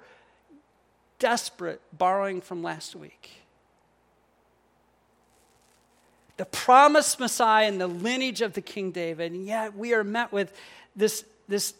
desperate, 1.18 1.80
borrowing 1.96 2.40
from 2.40 2.62
last 2.62 2.94
week 2.94 3.36
the 6.36 6.44
promised 6.44 7.18
Messiah 7.18 7.66
and 7.66 7.80
the 7.80 7.86
lineage 7.86 8.42
of 8.42 8.52
the 8.52 8.60
King 8.60 8.90
David. 8.90 9.32
And 9.32 9.46
yet 9.46 9.74
we 9.74 9.94
are 9.94 10.04
met 10.04 10.32
with 10.32 10.52
this, 10.94 11.24
this 11.48 11.74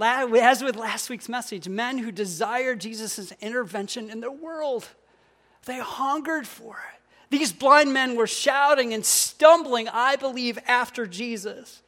as 0.00 0.62
with 0.62 0.76
last 0.76 1.10
week's 1.10 1.28
message, 1.28 1.68
men 1.68 1.98
who 1.98 2.10
desire 2.10 2.74
Jesus' 2.74 3.32
intervention 3.40 4.10
in 4.10 4.20
their 4.20 4.30
world. 4.30 4.88
They 5.64 5.78
hungered 5.78 6.46
for 6.46 6.78
it. 6.94 7.00
These 7.30 7.52
blind 7.52 7.92
men 7.92 8.16
were 8.16 8.26
shouting 8.26 8.94
and 8.94 9.04
stumbling, 9.04 9.88
I 9.88 10.16
believe, 10.16 10.58
after 10.66 11.06
Jesus. 11.06 11.82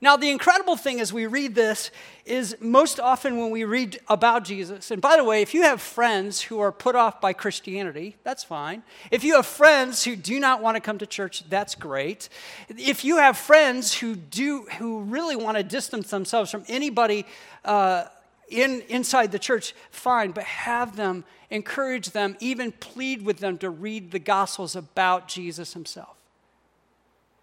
Now, 0.00 0.16
the 0.16 0.30
incredible 0.30 0.76
thing 0.76 1.00
as 1.00 1.12
we 1.12 1.26
read 1.26 1.56
this 1.56 1.90
is 2.24 2.56
most 2.60 3.00
often 3.00 3.36
when 3.36 3.50
we 3.50 3.64
read 3.64 3.98
about 4.08 4.44
Jesus, 4.44 4.92
and 4.92 5.02
by 5.02 5.16
the 5.16 5.24
way, 5.24 5.42
if 5.42 5.54
you 5.54 5.62
have 5.62 5.80
friends 5.80 6.40
who 6.40 6.60
are 6.60 6.70
put 6.70 6.94
off 6.94 7.20
by 7.20 7.32
Christianity, 7.32 8.14
that's 8.22 8.44
fine. 8.44 8.84
If 9.10 9.24
you 9.24 9.34
have 9.34 9.46
friends 9.46 10.04
who 10.04 10.14
do 10.14 10.38
not 10.38 10.62
want 10.62 10.76
to 10.76 10.80
come 10.80 10.98
to 10.98 11.06
church, 11.06 11.42
that's 11.48 11.74
great. 11.74 12.28
If 12.68 13.04
you 13.04 13.16
have 13.16 13.36
friends 13.36 13.94
who 13.94 14.14
do, 14.14 14.66
who 14.78 15.00
really 15.00 15.34
want 15.34 15.56
to 15.56 15.64
distance 15.64 16.10
themselves 16.10 16.50
from 16.50 16.64
anybody 16.68 17.26
uh, 17.64 18.04
in, 18.50 18.82
inside 18.88 19.32
the 19.32 19.38
church, 19.38 19.74
fine, 19.90 20.32
but 20.32 20.44
have 20.44 20.96
them, 20.96 21.24
encourage 21.50 22.10
them, 22.10 22.36
even 22.40 22.72
plead 22.72 23.22
with 23.22 23.38
them 23.38 23.58
to 23.58 23.70
read 23.70 24.10
the 24.10 24.18
Gospels 24.18 24.76
about 24.76 25.28
Jesus 25.28 25.74
himself. 25.74 26.16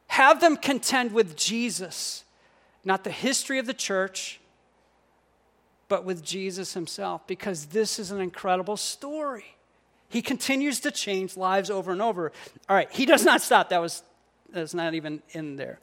Have 0.07 0.41
them 0.41 0.57
contend 0.57 1.11
with 1.11 1.35
Jesus 1.35 2.23
not 2.85 3.03
the 3.03 3.11
history 3.11 3.57
of 3.57 3.65
the 3.65 3.73
church, 3.73 4.39
but 5.87 6.05
with 6.05 6.23
Jesus 6.23 6.73
himself, 6.75 7.25
because 7.27 7.65
this 7.67 7.99
is 7.99 8.11
an 8.11 8.21
incredible 8.21 8.77
story. 8.77 9.45
He 10.07 10.21
continues 10.21 10.79
to 10.81 10.91
change 10.91 11.35
lives 11.35 11.69
over 11.69 11.91
and 11.91 12.01
over. 12.01 12.31
All 12.69 12.75
right, 12.75 12.91
he 12.91 13.05
does 13.05 13.25
not 13.25 13.41
stop. 13.41 13.69
That 13.69 13.81
was 13.81 14.03
that's 14.51 14.73
not 14.73 14.93
even 14.93 15.21
in 15.31 15.55
there. 15.55 15.79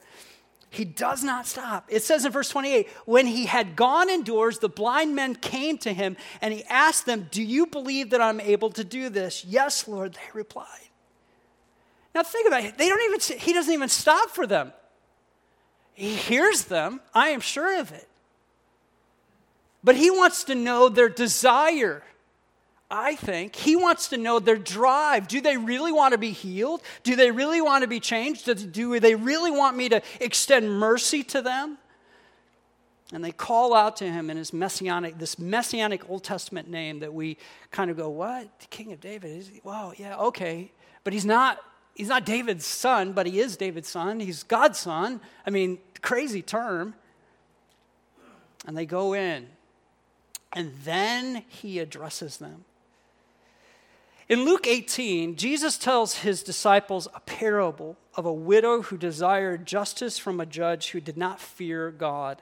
He 0.73 0.85
does 0.85 1.23
not 1.23 1.45
stop. 1.45 1.85
It 1.87 2.01
says 2.01 2.25
in 2.25 2.31
verse 2.31 2.49
28 2.49 2.89
when 3.05 3.27
he 3.27 3.45
had 3.45 3.75
gone 3.75 4.09
indoors, 4.09 4.57
the 4.57 4.67
blind 4.67 5.15
men 5.15 5.35
came 5.35 5.77
to 5.77 5.93
him 5.93 6.17
and 6.41 6.51
he 6.51 6.63
asked 6.63 7.05
them, 7.05 7.27
Do 7.29 7.43
you 7.43 7.67
believe 7.67 8.09
that 8.09 8.21
I'm 8.21 8.41
able 8.41 8.71
to 8.71 8.83
do 8.83 9.09
this? 9.09 9.45
Yes, 9.45 9.87
Lord, 9.87 10.15
they 10.15 10.29
replied. 10.33 10.65
Now 12.15 12.23
think 12.23 12.47
about 12.47 12.63
it. 12.63 12.79
They 12.79 12.89
don't 12.89 13.03
even, 13.03 13.39
he 13.39 13.53
doesn't 13.53 13.71
even 13.71 13.87
stop 13.87 14.31
for 14.31 14.47
them. 14.47 14.73
He 15.93 16.15
hears 16.15 16.63
them, 16.63 17.01
I 17.13 17.29
am 17.29 17.39
sure 17.39 17.79
of 17.79 17.91
it. 17.91 18.09
But 19.83 19.95
he 19.95 20.09
wants 20.09 20.43
to 20.45 20.55
know 20.55 20.89
their 20.89 21.09
desire. 21.09 22.01
I 22.95 23.15
think 23.15 23.55
he 23.55 23.75
wants 23.75 24.09
to 24.09 24.17
know 24.17 24.37
their 24.37 24.55
drive. 24.55 25.27
Do 25.27 25.41
they 25.41 25.57
really 25.57 25.91
want 25.91 26.11
to 26.11 26.19
be 26.19 26.29
healed? 26.29 26.83
Do 27.01 27.15
they 27.15 27.31
really 27.31 27.59
want 27.59 27.81
to 27.81 27.87
be 27.87 27.99
changed? 27.99 28.71
Do 28.71 28.99
they 28.99 29.15
really 29.15 29.49
want 29.49 29.75
me 29.75 29.89
to 29.89 30.01
extend 30.21 30.69
mercy 30.79 31.23
to 31.23 31.41
them? 31.41 31.79
And 33.11 33.23
they 33.23 33.31
call 33.31 33.73
out 33.73 33.97
to 33.97 34.05
him 34.05 34.29
in 34.29 34.37
his 34.37 34.53
messianic, 34.53 35.17
this 35.17 35.39
messianic 35.39 36.07
Old 36.07 36.23
Testament 36.23 36.69
name 36.69 36.99
that 36.99 37.11
we 37.11 37.37
kind 37.71 37.89
of 37.89 37.97
go, 37.97 38.09
what? 38.09 38.59
The 38.59 38.67
King 38.67 38.93
of 38.93 39.01
David? 39.01 39.39
Is 39.39 39.47
he? 39.47 39.59
Wow, 39.63 39.93
yeah, 39.97 40.15
okay. 40.17 40.71
But 41.03 41.13
he's 41.13 41.25
not 41.25 41.57
he's 41.95 42.09
not 42.09 42.27
David's 42.27 42.65
son, 42.65 43.13
but 43.13 43.25
he 43.25 43.39
is 43.39 43.57
David's 43.57 43.89
son. 43.89 44.19
He's 44.19 44.43
God's 44.43 44.77
son. 44.77 45.19
I 45.47 45.49
mean, 45.49 45.79
crazy 46.03 46.43
term. 46.43 46.93
And 48.67 48.77
they 48.77 48.85
go 48.85 49.13
in, 49.13 49.47
and 50.53 50.73
then 50.83 51.43
he 51.49 51.79
addresses 51.79 52.37
them. 52.37 52.65
In 54.29 54.45
Luke 54.45 54.67
18, 54.67 55.35
Jesus 55.35 55.77
tells 55.77 56.19
his 56.19 56.43
disciples 56.43 57.07
a 57.13 57.19
parable 57.21 57.97
of 58.15 58.25
a 58.25 58.33
widow 58.33 58.81
who 58.83 58.97
desired 58.97 59.65
justice 59.65 60.17
from 60.17 60.39
a 60.39 60.45
judge 60.45 60.91
who 60.91 61.01
did 61.01 61.17
not 61.17 61.41
fear 61.41 61.91
God 61.91 62.41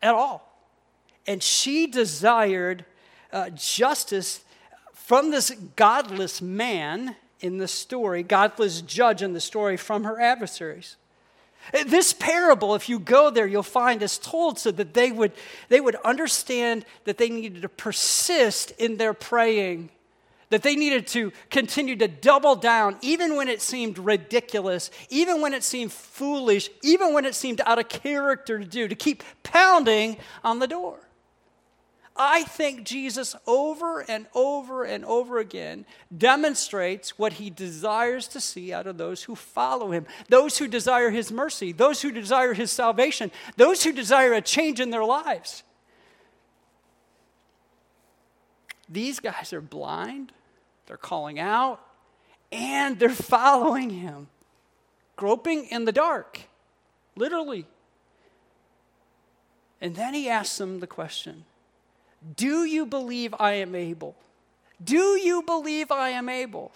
at 0.00 0.14
all. 0.14 0.48
And 1.26 1.42
she 1.42 1.86
desired 1.86 2.84
uh, 3.32 3.50
justice 3.50 4.44
from 4.94 5.30
this 5.30 5.50
godless 5.76 6.40
man 6.40 7.16
in 7.40 7.58
the 7.58 7.68
story, 7.68 8.22
godless 8.22 8.80
judge 8.80 9.22
in 9.22 9.32
the 9.32 9.40
story 9.40 9.76
from 9.76 10.04
her 10.04 10.20
adversaries. 10.20 10.96
This 11.86 12.12
parable, 12.12 12.74
if 12.74 12.88
you 12.88 12.98
go 12.98 13.30
there, 13.30 13.46
you'll 13.46 13.62
find 13.62 14.02
is 14.02 14.18
told 14.18 14.58
so 14.58 14.72
that 14.72 14.94
they 14.94 15.12
would, 15.12 15.32
they 15.68 15.80
would 15.80 15.94
understand 15.96 16.84
that 17.04 17.18
they 17.18 17.28
needed 17.28 17.62
to 17.62 17.68
persist 17.68 18.72
in 18.78 18.96
their 18.96 19.14
praying, 19.14 19.90
that 20.52 20.62
they 20.62 20.76
needed 20.76 21.06
to 21.06 21.32
continue 21.48 21.96
to 21.96 22.06
double 22.06 22.54
down, 22.54 22.98
even 23.00 23.36
when 23.36 23.48
it 23.48 23.62
seemed 23.62 23.96
ridiculous, 23.96 24.90
even 25.08 25.40
when 25.40 25.54
it 25.54 25.64
seemed 25.64 25.90
foolish, 25.90 26.68
even 26.82 27.14
when 27.14 27.24
it 27.24 27.34
seemed 27.34 27.62
out 27.64 27.78
of 27.78 27.88
character 27.88 28.58
to 28.58 28.64
do, 28.66 28.86
to 28.86 28.94
keep 28.94 29.22
pounding 29.42 30.18
on 30.44 30.58
the 30.58 30.66
door. 30.66 31.08
I 32.14 32.42
think 32.42 32.84
Jesus 32.84 33.34
over 33.46 34.00
and 34.00 34.26
over 34.34 34.84
and 34.84 35.06
over 35.06 35.38
again 35.38 35.86
demonstrates 36.14 37.18
what 37.18 37.32
he 37.32 37.48
desires 37.48 38.28
to 38.28 38.38
see 38.38 38.74
out 38.74 38.86
of 38.86 38.98
those 38.98 39.22
who 39.22 39.34
follow 39.34 39.90
him, 39.90 40.06
those 40.28 40.58
who 40.58 40.68
desire 40.68 41.08
his 41.08 41.32
mercy, 41.32 41.72
those 41.72 42.02
who 42.02 42.12
desire 42.12 42.52
his 42.52 42.70
salvation, 42.70 43.32
those 43.56 43.84
who 43.84 43.92
desire 43.92 44.34
a 44.34 44.42
change 44.42 44.80
in 44.80 44.90
their 44.90 45.04
lives. 45.04 45.62
These 48.86 49.20
guys 49.20 49.54
are 49.54 49.62
blind, 49.62 50.32
they're 50.86 50.96
calling 50.96 51.38
out, 51.38 51.80
and 52.50 52.98
they're 52.98 53.08
following 53.10 53.90
him, 53.90 54.28
groping 55.16 55.66
in 55.66 55.84
the 55.84 55.92
dark, 55.92 56.40
literally. 57.16 57.66
And 59.80 59.96
then 59.96 60.14
he 60.14 60.28
asks 60.28 60.58
them 60.58 60.80
the 60.80 60.86
question 60.86 61.44
do 62.36 62.64
you 62.64 62.86
believe 62.86 63.34
I 63.38 63.54
am 63.54 63.74
able? 63.74 64.14
Do 64.82 65.16
you 65.16 65.42
believe 65.42 65.90
I 65.90 66.10
am 66.10 66.28
able? 66.28 66.72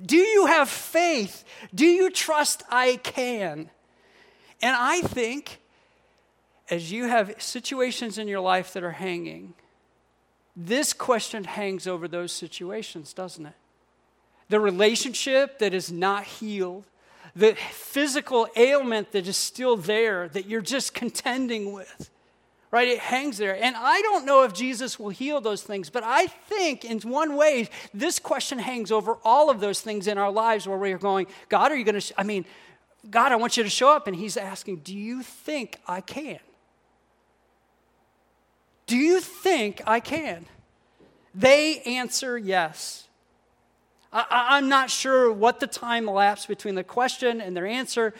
Do 0.00 0.16
you 0.16 0.46
have 0.46 0.68
faith? 0.68 1.44
Do 1.74 1.86
you 1.86 2.10
trust 2.10 2.62
I 2.70 2.96
can? 3.02 3.70
And 4.62 4.76
I 4.76 5.00
think 5.02 5.60
as 6.70 6.92
you 6.92 7.08
have 7.08 7.34
situations 7.42 8.18
in 8.18 8.28
your 8.28 8.40
life 8.40 8.72
that 8.74 8.84
are 8.84 8.92
hanging, 8.92 9.54
this 10.66 10.92
question 10.92 11.44
hangs 11.44 11.86
over 11.86 12.08
those 12.08 12.32
situations, 12.32 13.12
doesn't 13.12 13.46
it? 13.46 13.54
The 14.48 14.60
relationship 14.60 15.58
that 15.60 15.72
is 15.72 15.90
not 15.92 16.24
healed, 16.24 16.84
the 17.36 17.54
physical 17.70 18.48
ailment 18.56 19.12
that 19.12 19.26
is 19.26 19.36
still 19.36 19.76
there 19.76 20.28
that 20.28 20.46
you're 20.46 20.60
just 20.60 20.94
contending 20.94 21.72
with 21.72 22.10
right? 22.70 22.88
It 22.88 22.98
hangs 22.98 23.36
there. 23.36 23.56
And 23.60 23.74
I 23.76 24.00
don't 24.02 24.24
know 24.24 24.44
if 24.44 24.52
Jesus 24.52 24.98
will 24.98 25.08
heal 25.08 25.40
those 25.40 25.62
things, 25.62 25.90
but 25.90 26.04
I 26.04 26.26
think 26.26 26.84
in 26.84 27.00
one 27.00 27.36
way, 27.36 27.68
this 27.92 28.18
question 28.18 28.58
hangs 28.58 28.92
over 28.92 29.16
all 29.24 29.50
of 29.50 29.60
those 29.60 29.80
things 29.80 30.06
in 30.06 30.18
our 30.18 30.30
lives 30.30 30.68
where 30.68 30.78
we're 30.78 30.98
going, 30.98 31.26
God, 31.48 31.72
are 31.72 31.76
you 31.76 31.84
going 31.84 32.00
to? 32.00 32.20
I 32.20 32.22
mean, 32.22 32.44
God, 33.08 33.32
I 33.32 33.36
want 33.36 33.56
you 33.56 33.62
to 33.62 33.70
show 33.70 33.94
up. 33.94 34.06
And 34.06 34.14
He's 34.14 34.36
asking, 34.36 34.78
Do 34.78 34.96
you 34.96 35.22
think 35.22 35.78
I 35.86 36.00
can? 36.00 36.38
Do 38.90 38.96
you 38.96 39.20
think 39.20 39.82
I 39.86 40.00
can? 40.00 40.46
They 41.32 41.80
answer 41.82 42.36
yes. 42.36 43.06
I, 44.12 44.58
am 44.58 44.68
not 44.68 44.90
sure 44.90 45.30
what 45.32 45.60
the 45.60 45.68
time 45.68 46.08
elapsed 46.08 46.48
between 46.48 46.74
the 46.74 46.82
question 46.82 47.40
and 47.40 47.56
their 47.56 47.68
answer, 47.68 48.12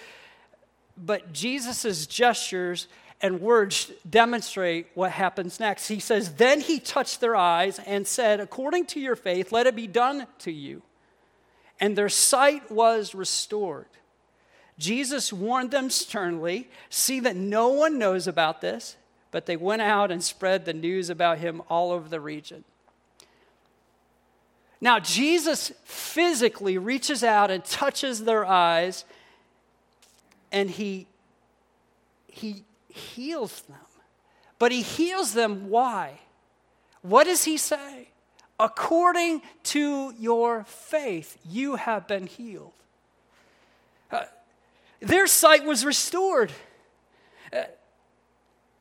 but 0.96 1.32
Jesus' 1.32 2.06
gestures 2.06 2.86
and 3.20 3.40
words 3.40 3.90
demonstrate 4.08 4.86
what 4.94 5.10
happens 5.10 5.58
next. 5.58 5.88
He 5.88 5.98
says, 5.98 6.34
Then 6.34 6.60
he 6.60 6.78
touched 6.78 7.20
their 7.20 7.34
eyes 7.34 7.80
and 7.80 8.06
said, 8.06 8.38
According 8.38 8.86
to 8.86 9.00
your 9.00 9.16
faith, 9.16 9.50
let 9.50 9.66
it 9.66 9.74
be 9.74 9.88
done 9.88 10.28
to 10.38 10.52
you. 10.52 10.82
And 11.80 11.98
their 11.98 12.08
sight 12.08 12.70
was 12.70 13.12
restored. 13.12 13.88
Jesus 14.78 15.32
warned 15.32 15.72
them 15.72 15.90
sternly 15.90 16.70
See 16.90 17.18
that 17.18 17.34
no 17.34 17.70
one 17.70 17.98
knows 17.98 18.28
about 18.28 18.60
this, 18.60 18.94
but 19.30 19.46
they 19.46 19.56
went 19.56 19.82
out 19.82 20.10
and 20.10 20.22
spread 20.22 20.64
the 20.64 20.72
news 20.72 21.10
about 21.10 21.38
him 21.38 21.62
all 21.68 21.92
over 21.92 22.08
the 22.08 22.20
region. 22.20 22.64
Now, 24.80 24.99
Jesus 24.99 25.72
physically 25.84 26.78
reaches 26.78 27.22
out 27.22 27.50
and 27.50 27.64
touches 27.64 28.24
their 28.24 28.46
eyes, 28.46 29.05
and 30.50 30.70
he, 30.70 31.07
he 32.26 32.64
heals 32.88 33.61
them. 33.62 33.76
But 34.59 34.72
he 34.72 34.83
heals 34.83 35.35
them 35.35 35.68
why? 35.68 36.20
What 37.02 37.24
does 37.24 37.44
he 37.44 37.57
say? 37.57 38.09
According 38.59 39.42
to 39.64 40.14
your 40.18 40.64
faith, 40.64 41.38
you 41.48 41.76
have 41.76 42.07
been 42.07 42.26
healed. 42.26 42.72
Uh, 44.11 44.24
their 45.00 45.26
sight 45.26 45.64
was 45.64 45.85
restored. 45.85 46.52
Uh, 47.52 47.62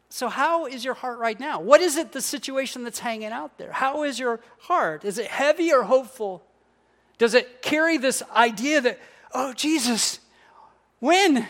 so, 0.09 0.27
how 0.27 0.65
is 0.65 0.83
your 0.83 0.95
heart 0.95 1.19
right 1.19 1.39
now? 1.39 1.61
What 1.61 1.81
is 1.81 1.95
it, 1.95 2.11
the 2.11 2.21
situation 2.21 2.83
that's 2.83 2.99
hanging 2.99 3.31
out 3.31 3.59
there? 3.59 3.71
How 3.71 4.03
is 4.03 4.17
your 4.17 4.39
heart? 4.61 5.05
Is 5.05 5.19
it 5.19 5.27
heavy 5.27 5.71
or 5.71 5.83
hopeful? 5.83 6.43
Does 7.19 7.35
it 7.35 7.61
carry 7.61 7.97
this 7.97 8.23
idea 8.35 8.81
that, 8.81 8.99
oh, 9.33 9.53
Jesus, 9.53 10.19
when? 10.99 11.47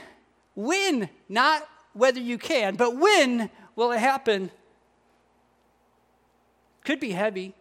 When? 0.56 1.10
Not 1.30 1.68
whether 1.94 2.20
you 2.20 2.38
can, 2.38 2.76
but 2.76 2.98
when 2.98 3.50
will 3.78 3.94
it 3.94 4.00
happen? 4.00 4.52
Could 6.84 7.00
be 7.00 7.12
heavy. 7.12 7.54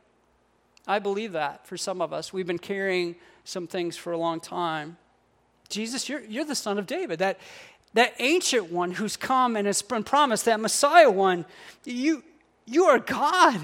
I 0.86 0.98
believe 0.98 1.32
that 1.32 1.64
for 1.66 1.76
some 1.76 2.02
of 2.02 2.12
us. 2.12 2.32
We've 2.32 2.46
been 2.46 2.58
carrying 2.58 3.14
some 3.44 3.68
things 3.68 3.96
for 3.96 4.12
a 4.12 4.18
long 4.18 4.40
time. 4.40 4.96
Jesus, 5.68 6.08
you're, 6.08 6.22
you're 6.24 6.44
the 6.44 6.54
son 6.56 6.78
of 6.78 6.86
David, 6.86 7.20
that, 7.20 7.38
that 7.94 8.14
ancient 8.18 8.70
one 8.70 8.92
who's 8.92 9.16
come 9.16 9.56
and 9.56 9.66
has 9.66 9.82
been 9.82 10.04
promised, 10.04 10.44
that 10.44 10.60
Messiah 10.60 11.10
one. 11.10 11.44
You, 11.84 12.22
you 12.66 12.84
are 12.84 12.98
God. 12.98 13.60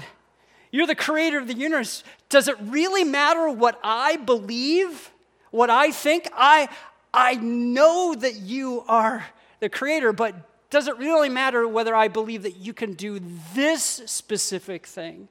You're 0.71 0.87
the 0.87 0.95
creator 0.95 1.39
of 1.39 1.47
the 1.47 1.53
universe. 1.53 2.03
Does 2.29 2.47
it 2.47 2.57
really 2.59 3.03
matter 3.03 3.49
what 3.49 3.79
I 3.83 4.17
believe, 4.17 5.11
what 5.51 5.69
I 5.69 5.91
think? 5.91 6.27
I, 6.35 6.67
I 7.13 7.35
know 7.35 8.15
that 8.15 8.35
you 8.35 8.83
are 8.87 9.25
the 9.59 9.69
creator, 9.69 10.11
but 10.11 10.35
does 10.69 10.87
it 10.87 10.97
really 10.97 11.29
matter 11.29 11.67
whether 11.67 11.95
I 11.95 12.07
believe 12.07 12.43
that 12.43 12.57
you 12.57 12.73
can 12.73 12.93
do 12.93 13.21
this 13.53 14.01
specific 14.05 14.85
thing? 14.85 15.29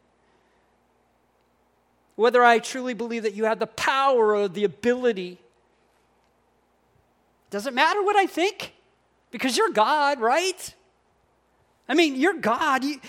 Whether 2.17 2.43
I 2.43 2.61
truly 2.61 2.95
believe 2.95 3.25
that 3.25 3.35
you 3.35 3.45
have 3.45 3.59
the 3.59 3.67
power 3.67 4.35
or 4.35 4.49
the 4.49 4.65
ability? 4.65 5.41
Does 7.51 7.67
it 7.67 7.75
matter 7.75 8.03
what 8.03 8.17
I 8.17 8.27
think? 8.27 8.73
Because 9.35 9.57
you're 9.57 9.71
God, 9.71 10.21
right? 10.21 10.75
I 11.89 11.95
mean, 11.95 12.15
you're 12.15 12.39
God. 12.39 12.85
You, 12.85 13.01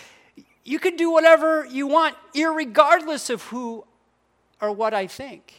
you 0.64 0.80
can 0.80 0.96
do 0.96 1.12
whatever 1.12 1.68
you 1.68 1.86
want, 1.86 2.16
regardless 2.34 3.30
of 3.30 3.44
who 3.44 3.86
or 4.60 4.72
what 4.72 4.96
I 4.96 5.06
think. 5.06 5.54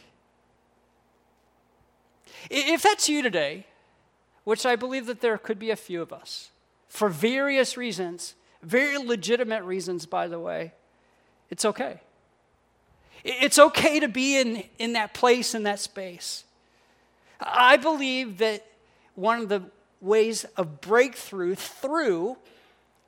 If 2.49 2.81
that's 2.81 3.07
you 3.07 3.21
today, 3.21 3.65
which 4.43 4.65
I 4.65 4.75
believe 4.75 5.05
that 5.05 5.21
there 5.21 5.37
could 5.37 5.57
be 5.57 5.71
a 5.71 5.77
few 5.77 6.01
of 6.01 6.11
us, 6.11 6.51
for 6.89 7.07
various 7.07 7.77
reasons, 7.77 8.35
very 8.61 8.97
legitimate 8.97 9.63
reasons, 9.63 10.05
by 10.05 10.27
the 10.27 10.37
way, 10.37 10.73
it's 11.49 11.63
okay. 11.63 12.01
It's 13.23 13.57
okay 13.57 14.01
to 14.01 14.09
be 14.09 14.35
in, 14.37 14.65
in 14.79 14.91
that 14.93 15.13
place, 15.13 15.55
in 15.55 15.63
that 15.63 15.79
space. 15.79 16.43
I 17.39 17.77
believe 17.77 18.39
that 18.39 18.65
one 19.15 19.39
of 19.39 19.47
the 19.47 19.63
ways 20.01 20.45
of 20.55 20.81
breakthrough 20.81 21.55
through, 21.55 22.37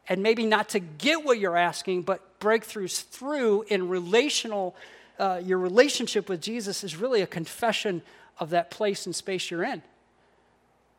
and 0.07 0.23
maybe 0.23 0.45
not 0.45 0.69
to 0.69 0.79
get 0.79 1.23
what 1.23 1.39
you're 1.39 1.57
asking, 1.57 2.03
but 2.03 2.39
breakthroughs 2.39 3.03
through 3.03 3.63
in 3.67 3.89
relational, 3.89 4.75
uh, 5.19 5.41
your 5.43 5.57
relationship 5.57 6.29
with 6.29 6.41
Jesus 6.41 6.83
is 6.83 6.95
really 6.95 7.21
a 7.21 7.27
confession 7.27 8.01
of 8.39 8.51
that 8.51 8.71
place 8.71 9.05
and 9.05 9.15
space 9.15 9.51
you're 9.51 9.63
in. 9.63 9.81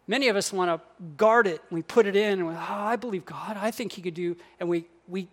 Many 0.07 0.29
of 0.29 0.37
us 0.37 0.53
want 0.53 0.71
to 0.71 1.05
guard 1.17 1.47
it. 1.47 1.63
We 1.71 1.83
put 1.83 2.07
it 2.07 2.17
in, 2.17 2.41
and 2.41 2.49
we, 2.49 2.55
oh, 2.55 2.59
I 2.59 2.97
believe 2.97 3.25
God. 3.25 3.57
I 3.57 3.71
think 3.71 3.93
He 3.93 4.03
could 4.03 4.15
do. 4.15 4.37
And 4.59 4.69
we, 4.69 4.87
we, 5.07 5.29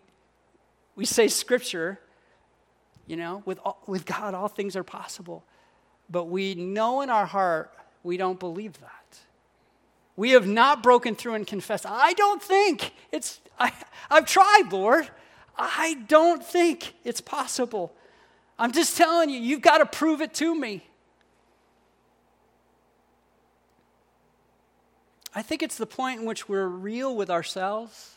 we 0.95 1.05
say 1.05 1.27
Scripture, 1.27 1.99
you 3.07 3.15
know, 3.15 3.41
with, 3.45 3.59
all, 3.65 3.81
with 3.87 4.05
God, 4.05 4.33
all 4.33 4.47
things 4.47 4.75
are 4.75 4.83
possible. 4.83 5.43
But 6.09 6.25
we 6.25 6.55
know 6.55 7.01
in 7.01 7.09
our 7.09 7.25
heart 7.25 7.73
we 8.03 8.17
don't 8.17 8.39
believe 8.39 8.79
that. 8.81 9.06
We 10.17 10.31
have 10.31 10.47
not 10.47 10.83
broken 10.83 11.15
through 11.15 11.35
and 11.35 11.47
confessed. 11.47 11.85
I 11.87 12.11
don't 12.13 12.41
think 12.41 12.91
it's, 13.11 13.39
I, 13.57 13.71
I've 14.09 14.25
tried, 14.25 14.69
Lord. 14.71 15.07
I 15.55 16.03
don't 16.07 16.43
think 16.43 16.95
it's 17.05 17.21
possible. 17.21 17.93
I'm 18.59 18.71
just 18.73 18.97
telling 18.97 19.29
you, 19.29 19.39
you've 19.39 19.61
got 19.61 19.77
to 19.77 19.85
prove 19.85 20.19
it 20.19 20.33
to 20.35 20.53
me. 20.53 20.83
I 25.33 25.43
think 25.43 25.61
it's 25.61 25.77
the 25.77 25.85
point 25.85 26.19
in 26.19 26.25
which 26.25 26.49
we're 26.49 26.67
real 26.67 27.15
with 27.15 27.29
ourselves, 27.29 28.15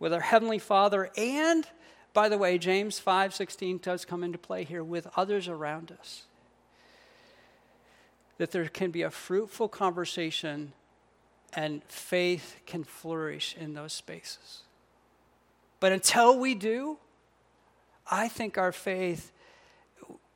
with 0.00 0.12
our 0.12 0.20
Heavenly 0.20 0.58
Father, 0.58 1.10
and 1.16 1.64
by 2.12 2.28
the 2.28 2.38
way, 2.38 2.58
James 2.58 3.00
5:16 3.00 3.78
does 3.78 4.04
come 4.04 4.24
into 4.24 4.38
play 4.38 4.64
here 4.64 4.82
with 4.82 5.06
others 5.16 5.46
around 5.46 5.92
us. 5.92 6.24
That 8.38 8.50
there 8.50 8.66
can 8.68 8.90
be 8.90 9.02
a 9.02 9.10
fruitful 9.10 9.68
conversation 9.68 10.72
and 11.52 11.82
faith 11.84 12.56
can 12.66 12.84
flourish 12.84 13.56
in 13.58 13.74
those 13.74 13.92
spaces. 13.92 14.62
But 15.80 15.92
until 15.92 16.38
we 16.38 16.54
do, 16.54 16.98
I 18.10 18.28
think 18.28 18.58
our 18.58 18.72
faith, 18.72 19.30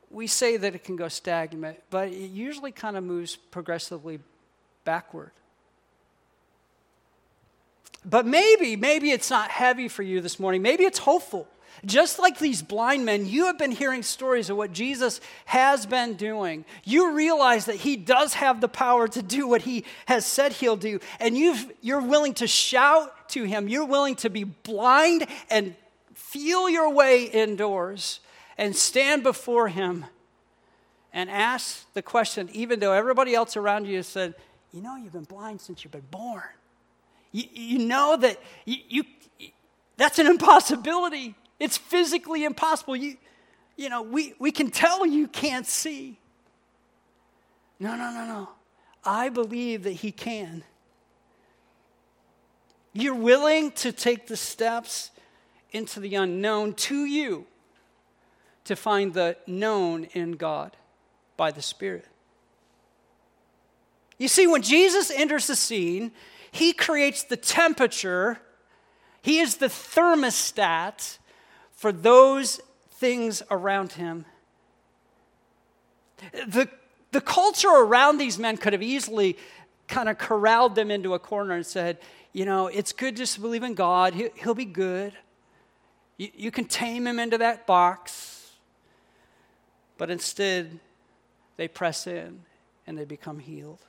we 0.09 0.27
say 0.27 0.57
that 0.57 0.75
it 0.75 0.83
can 0.83 0.95
go 0.95 1.07
stagnant, 1.07 1.79
but 1.89 2.09
it 2.09 2.31
usually 2.31 2.71
kind 2.71 2.95
of 2.95 3.03
moves 3.03 3.35
progressively 3.35 4.19
backward. 4.85 5.31
But 8.05 8.25
maybe, 8.25 8.75
maybe 8.75 9.11
it's 9.11 9.29
not 9.29 9.49
heavy 9.49 9.87
for 9.87 10.03
you 10.03 10.21
this 10.21 10.39
morning. 10.39 10.61
Maybe 10.61 10.85
it's 10.85 10.99
hopeful. 10.99 11.47
Just 11.85 12.19
like 12.19 12.39
these 12.39 12.61
blind 12.61 13.05
men, 13.05 13.25
you 13.25 13.45
have 13.45 13.57
been 13.57 13.71
hearing 13.71 14.03
stories 14.03 14.49
of 14.49 14.57
what 14.57 14.73
Jesus 14.73 15.21
has 15.45 15.85
been 15.85 16.15
doing. 16.15 16.65
You 16.83 17.13
realize 17.13 17.65
that 17.65 17.77
he 17.77 17.95
does 17.95 18.33
have 18.33 18.61
the 18.61 18.67
power 18.67 19.07
to 19.07 19.21
do 19.21 19.47
what 19.47 19.61
he 19.61 19.85
has 20.07 20.25
said 20.25 20.53
he'll 20.53 20.75
do, 20.75 20.99
and 21.19 21.37
you 21.37 21.55
you're 21.81 22.01
willing 22.01 22.33
to 22.35 22.47
shout 22.47 23.29
to 23.29 23.43
him. 23.43 23.67
You're 23.67 23.85
willing 23.85 24.15
to 24.17 24.29
be 24.29 24.43
blind 24.43 25.25
and 25.49 25.75
feel 26.13 26.69
your 26.69 26.93
way 26.93 27.23
indoors 27.23 28.19
and 28.57 28.75
stand 28.75 29.23
before 29.23 29.69
him 29.69 30.05
and 31.13 31.29
ask 31.29 31.91
the 31.93 32.01
question, 32.01 32.49
even 32.53 32.79
though 32.79 32.93
everybody 32.93 33.33
else 33.33 33.57
around 33.57 33.87
you 33.87 33.97
has 33.97 34.07
said, 34.07 34.35
You 34.71 34.81
know, 34.81 34.95
you've 34.95 35.13
been 35.13 35.23
blind 35.23 35.61
since 35.61 35.83
you've 35.83 35.93
been 35.93 36.01
born. 36.11 36.43
You, 37.31 37.43
you 37.53 37.79
know 37.79 38.17
that 38.17 38.39
you, 38.65 38.77
you 38.87 39.03
that's 39.97 40.19
an 40.19 40.27
impossibility. 40.27 41.35
It's 41.59 41.77
physically 41.77 42.43
impossible. 42.45 42.95
You, 42.95 43.17
you 43.75 43.89
know, 43.89 44.01
we, 44.01 44.33
we 44.39 44.51
can 44.51 44.71
tell 44.71 45.05
you 45.05 45.27
can't 45.27 45.67
see. 45.67 46.19
No, 47.79 47.95
no, 47.95 48.11
no, 48.11 48.25
no. 48.25 48.49
I 49.03 49.29
believe 49.29 49.83
that 49.83 49.93
He 49.93 50.11
can. 50.11 50.63
You're 52.93 53.15
willing 53.15 53.71
to 53.73 53.91
take 53.91 54.27
the 54.27 54.37
steps 54.37 55.11
into 55.71 55.99
the 55.99 56.15
unknown 56.15 56.73
to 56.73 57.05
you 57.05 57.45
to 58.65 58.75
find 58.75 59.13
the 59.13 59.37
known 59.47 60.05
in 60.13 60.33
God 60.33 60.75
by 61.37 61.51
the 61.51 61.61
Spirit. 61.61 62.05
You 64.17 64.27
see, 64.27 64.47
when 64.47 64.61
Jesus 64.61 65.09
enters 65.09 65.47
the 65.47 65.55
scene, 65.55 66.11
he 66.51 66.73
creates 66.73 67.23
the 67.23 67.37
temperature, 67.37 68.39
he 69.21 69.39
is 69.39 69.57
the 69.57 69.67
thermostat 69.67 71.19
for 71.79 71.93
those 71.93 72.59
things 72.91 73.41
around 73.49 73.93
him. 73.93 74.25
The, 76.33 76.67
the 77.11 77.21
culture 77.21 77.69
around 77.69 78.17
these 78.17 78.37
men 78.37 78.57
could 78.57 78.73
have 78.73 78.83
easily 78.83 79.37
kind 79.87 80.09
of 80.09 80.17
corralled 80.17 80.75
them 80.75 80.91
into 80.91 81.13
a 81.13 81.19
corner 81.19 81.53
and 81.53 81.65
said, 81.65 81.97
you 82.33 82.43
know, 82.43 82.67
it's 82.67 82.91
good 82.91 83.15
just 83.15 83.35
to 83.35 83.39
believe 83.39 83.63
in 83.63 83.75
God, 83.75 84.13
he, 84.13 84.27
will 84.45 84.55
be 84.55 84.65
good. 84.65 85.13
You, 86.17 86.27
you 86.35 86.51
can 86.51 86.65
tame 86.65 87.07
him 87.07 87.17
into 87.17 87.37
that 87.37 87.65
box. 87.65 88.51
But 89.97 90.09
instead, 90.09 90.81
they 91.55 91.69
press 91.69 92.07
in 92.07 92.41
and 92.87 92.97
they 92.97 93.05
become 93.05 93.39
healed. 93.39 93.79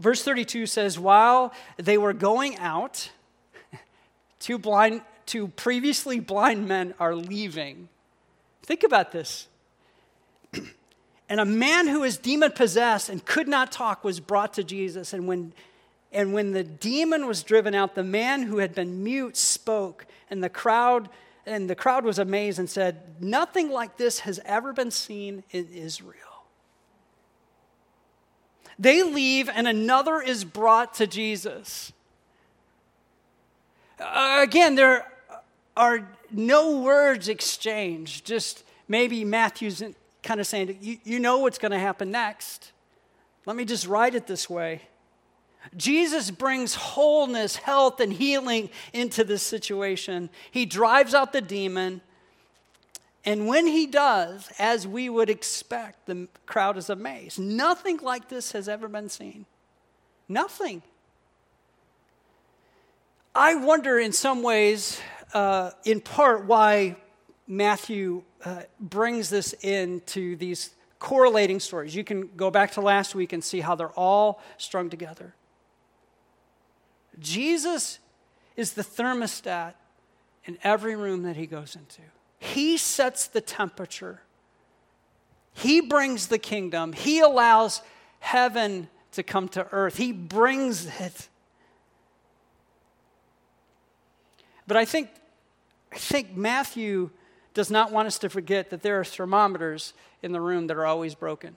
Verse 0.00 0.24
32 0.24 0.66
says, 0.66 0.98
While 0.98 1.52
they 1.76 1.98
were 1.98 2.12
going 2.12 2.56
out, 2.56 3.10
two 4.40 4.58
blind 4.58 5.02
two 5.28 5.48
previously 5.48 6.18
blind 6.18 6.66
men 6.66 6.94
are 6.98 7.14
leaving. 7.14 7.88
Think 8.64 8.82
about 8.82 9.12
this. 9.12 9.46
and 11.28 11.38
a 11.40 11.44
man 11.44 11.86
who 11.86 12.00
was 12.00 12.16
demon 12.16 12.50
possessed 12.50 13.08
and 13.08 13.24
could 13.24 13.46
not 13.46 13.70
talk 13.70 14.02
was 14.02 14.18
brought 14.18 14.54
to 14.54 14.64
Jesus. 14.64 15.12
And 15.12 15.28
when, 15.28 15.52
and 16.12 16.32
when 16.32 16.52
the 16.52 16.64
demon 16.64 17.26
was 17.26 17.42
driven 17.42 17.74
out, 17.74 17.94
the 17.94 18.02
man 18.02 18.42
who 18.42 18.58
had 18.58 18.74
been 18.74 19.04
mute 19.04 19.36
spoke, 19.36 20.06
and 20.30 20.42
the 20.42 20.48
crowd 20.48 21.08
and 21.46 21.68
the 21.70 21.74
crowd 21.74 22.04
was 22.04 22.18
amazed 22.18 22.58
and 22.58 22.68
said, 22.68 23.00
Nothing 23.20 23.70
like 23.70 23.96
this 23.96 24.20
has 24.20 24.38
ever 24.44 24.72
been 24.72 24.90
seen 24.90 25.44
in 25.50 25.66
Israel. 25.68 26.14
They 28.78 29.02
leave, 29.02 29.48
and 29.48 29.66
another 29.66 30.20
is 30.20 30.44
brought 30.44 30.94
to 30.94 31.06
Jesus. 31.06 31.92
Uh, 33.98 34.40
again, 34.42 34.74
there 34.74 35.10
are 35.78 36.08
no 36.30 36.80
words 36.80 37.28
exchanged, 37.28 38.26
just 38.26 38.64
maybe 38.88 39.24
Matthew's 39.24 39.82
kind 40.22 40.40
of 40.40 40.46
saying, 40.46 40.76
you, 40.80 40.98
you 41.04 41.18
know 41.20 41.38
what's 41.38 41.58
going 41.58 41.72
to 41.72 41.78
happen 41.78 42.10
next. 42.10 42.72
Let 43.46 43.56
me 43.56 43.64
just 43.64 43.86
write 43.86 44.14
it 44.14 44.26
this 44.26 44.50
way. 44.50 44.82
Jesus 45.76 46.30
brings 46.30 46.74
wholeness, 46.74 47.56
health, 47.56 48.00
and 48.00 48.12
healing 48.12 48.70
into 48.92 49.22
this 49.22 49.42
situation. 49.42 50.30
He 50.50 50.66
drives 50.66 51.14
out 51.14 51.32
the 51.32 51.40
demon. 51.40 52.00
And 53.24 53.46
when 53.46 53.66
he 53.66 53.86
does, 53.86 54.50
as 54.58 54.86
we 54.86 55.08
would 55.08 55.30
expect, 55.30 56.06
the 56.06 56.28
crowd 56.46 56.76
is 56.76 56.90
amazed. 56.90 57.38
Nothing 57.38 57.98
like 57.98 58.28
this 58.28 58.52
has 58.52 58.68
ever 58.68 58.88
been 58.88 59.08
seen. 59.08 59.46
Nothing. 60.28 60.82
I 63.34 63.54
wonder 63.54 63.98
in 63.98 64.12
some 64.12 64.42
ways 64.42 65.00
uh, 65.34 65.70
in 65.84 66.00
part 66.00 66.46
why 66.46 66.96
Matthew 67.46 68.22
uh, 68.44 68.62
brings 68.78 69.30
this 69.30 69.52
into 69.54 70.36
these 70.36 70.70
correlating 70.98 71.60
stories. 71.60 71.94
You 71.94 72.04
can 72.04 72.30
go 72.36 72.50
back 72.50 72.72
to 72.72 72.80
last 72.80 73.14
week 73.14 73.32
and 73.32 73.42
see 73.42 73.60
how 73.60 73.74
they're 73.74 73.88
all 73.90 74.42
strung 74.56 74.90
together. 74.90 75.34
Jesus 77.18 77.98
is 78.56 78.72
the 78.72 78.82
thermostat 78.82 79.74
in 80.44 80.58
every 80.62 80.96
room 80.96 81.22
that 81.22 81.36
he 81.36 81.46
goes 81.46 81.74
into. 81.74 82.02
He 82.38 82.76
sets 82.76 83.26
the 83.26 83.40
temperature. 83.40 84.22
He 85.52 85.80
brings 85.80 86.28
the 86.28 86.38
kingdom. 86.38 86.92
He 86.92 87.20
allows 87.20 87.82
heaven 88.20 88.88
to 89.12 89.22
come 89.22 89.48
to 89.50 89.66
earth. 89.72 89.96
He 89.96 90.12
brings 90.12 90.86
it. 91.00 91.28
But 94.68 94.76
I 94.76 94.84
think, 94.84 95.08
I 95.90 95.96
think 95.96 96.36
Matthew 96.36 97.10
does 97.54 97.70
not 97.70 97.90
want 97.90 98.06
us 98.06 98.18
to 98.18 98.28
forget 98.28 98.70
that 98.70 98.82
there 98.82 99.00
are 99.00 99.04
thermometers 99.04 99.94
in 100.22 100.30
the 100.30 100.40
room 100.40 100.66
that 100.68 100.76
are 100.76 100.86
always 100.86 101.14
broken. 101.14 101.56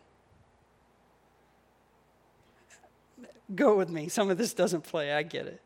Go 3.54 3.76
with 3.76 3.90
me. 3.90 4.08
Some 4.08 4.30
of 4.32 4.38
this 4.38 4.54
doesn't 4.54 4.86
play, 4.86 5.12
I 5.12 5.24
get 5.24 5.46
it. 5.46 5.62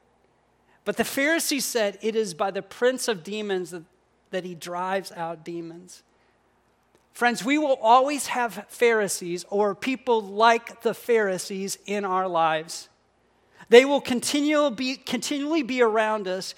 But 0.86 0.98
the 0.98 1.04
Pharisees 1.04 1.66
said 1.66 2.00
it 2.02 2.16
is 2.16 2.34
by 2.34 2.50
the 2.50 2.64
prince 2.64 3.08
of 3.08 3.24
demons 3.24 3.72
that, 3.72 3.84
that 4.32 4.44
he 4.44 4.56
drives 4.56 5.12
out 5.12 5.46
demons. 5.46 6.02
Friends, 7.14 7.46
we 7.46 7.60
will 7.60 7.78
always 7.82 8.28
have 8.28 8.66
Pharisees 8.70 9.46
or 9.50 9.76
people 9.76 10.22
like 10.22 10.82
the 10.82 10.96
Pharisees 10.96 11.78
in 11.86 12.06
our 12.06 12.28
lives. 12.28 12.90
They 13.70 13.86
will 13.86 14.02
continually 14.02 14.76
be, 14.76 14.96
continually 14.96 15.62
be 15.62 15.82
around 15.82 16.28
us 16.28 16.56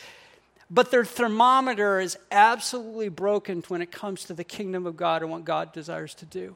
but 0.69 0.91
their 0.91 1.05
thermometer 1.05 1.99
is 1.99 2.17
absolutely 2.31 3.09
broken 3.09 3.63
when 3.67 3.81
it 3.81 3.91
comes 3.91 4.25
to 4.25 4.33
the 4.33 4.43
kingdom 4.43 4.85
of 4.85 4.97
God 4.97 5.21
and 5.21 5.31
what 5.31 5.45
God 5.45 5.71
desires 5.71 6.13
to 6.15 6.25
do. 6.25 6.55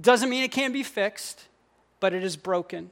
Doesn't 0.00 0.30
mean 0.30 0.44
it 0.44 0.52
can't 0.52 0.72
be 0.72 0.82
fixed, 0.82 1.44
but 2.00 2.14
it 2.14 2.22
is 2.22 2.36
broken. 2.36 2.90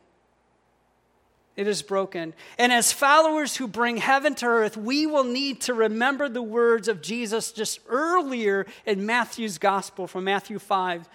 It 1.56 1.66
is 1.66 1.82
broken. 1.82 2.34
And 2.58 2.72
as 2.72 2.92
followers 2.92 3.56
who 3.56 3.68
bring 3.68 3.98
heaven 3.98 4.34
to 4.36 4.46
earth, 4.46 4.76
we 4.76 5.06
will 5.06 5.24
need 5.24 5.60
to 5.62 5.74
remember 5.74 6.28
the 6.28 6.42
words 6.42 6.88
of 6.88 7.02
Jesus 7.02 7.52
just 7.52 7.80
earlier 7.88 8.66
in 8.86 9.04
Matthew's 9.06 9.58
gospel 9.58 10.06
from 10.06 10.24
Matthew 10.24 10.58
5 10.58 11.08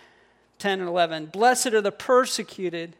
10 0.58 0.80
and 0.80 0.88
11. 0.88 1.25
Blessed 1.28 1.67
are 1.67 1.82
the 1.82 1.91
persecuted 1.91 2.95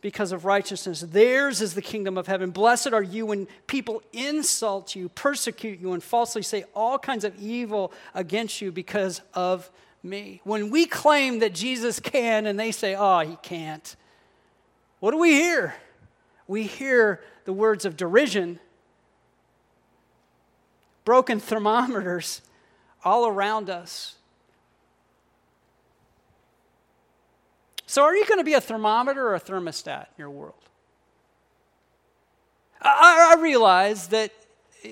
because 0.00 0.32
of 0.32 0.44
righteousness. 0.44 1.00
Theirs 1.00 1.60
is 1.60 1.74
the 1.74 1.82
kingdom 1.82 2.16
of 2.16 2.26
heaven. 2.26 2.50
Blessed 2.50 2.92
are 2.92 3.02
you 3.02 3.26
when 3.26 3.46
people 3.66 4.02
insult 4.12 4.94
you, 4.94 5.08
persecute 5.10 5.78
you, 5.78 5.92
and 5.92 6.02
falsely 6.02 6.42
say 6.42 6.64
all 6.74 6.98
kinds 6.98 7.24
of 7.24 7.36
evil 7.38 7.92
against 8.14 8.60
you 8.60 8.72
because 8.72 9.20
of 9.34 9.70
me. 10.02 10.40
When 10.44 10.70
we 10.70 10.86
claim 10.86 11.40
that 11.40 11.54
Jesus 11.54 12.00
can 12.00 12.46
and 12.46 12.58
they 12.58 12.72
say, 12.72 12.94
oh, 12.94 13.20
he 13.20 13.36
can't, 13.42 13.96
what 15.00 15.10
do 15.12 15.18
we 15.18 15.32
hear? 15.32 15.74
We 16.46 16.64
hear 16.64 17.20
the 17.44 17.52
words 17.52 17.84
of 17.84 17.96
derision, 17.96 18.58
broken 21.04 21.40
thermometers 21.40 22.42
all 23.04 23.26
around 23.26 23.70
us. 23.70 24.16
So, 27.90 28.04
are 28.04 28.14
you 28.14 28.24
going 28.24 28.38
to 28.38 28.44
be 28.44 28.54
a 28.54 28.60
thermometer 28.60 29.26
or 29.30 29.34
a 29.34 29.40
thermostat 29.40 30.02
in 30.02 30.14
your 30.18 30.30
world? 30.30 30.62
I, 32.80 33.34
I 33.36 33.42
realize 33.42 34.06
that 34.10 34.32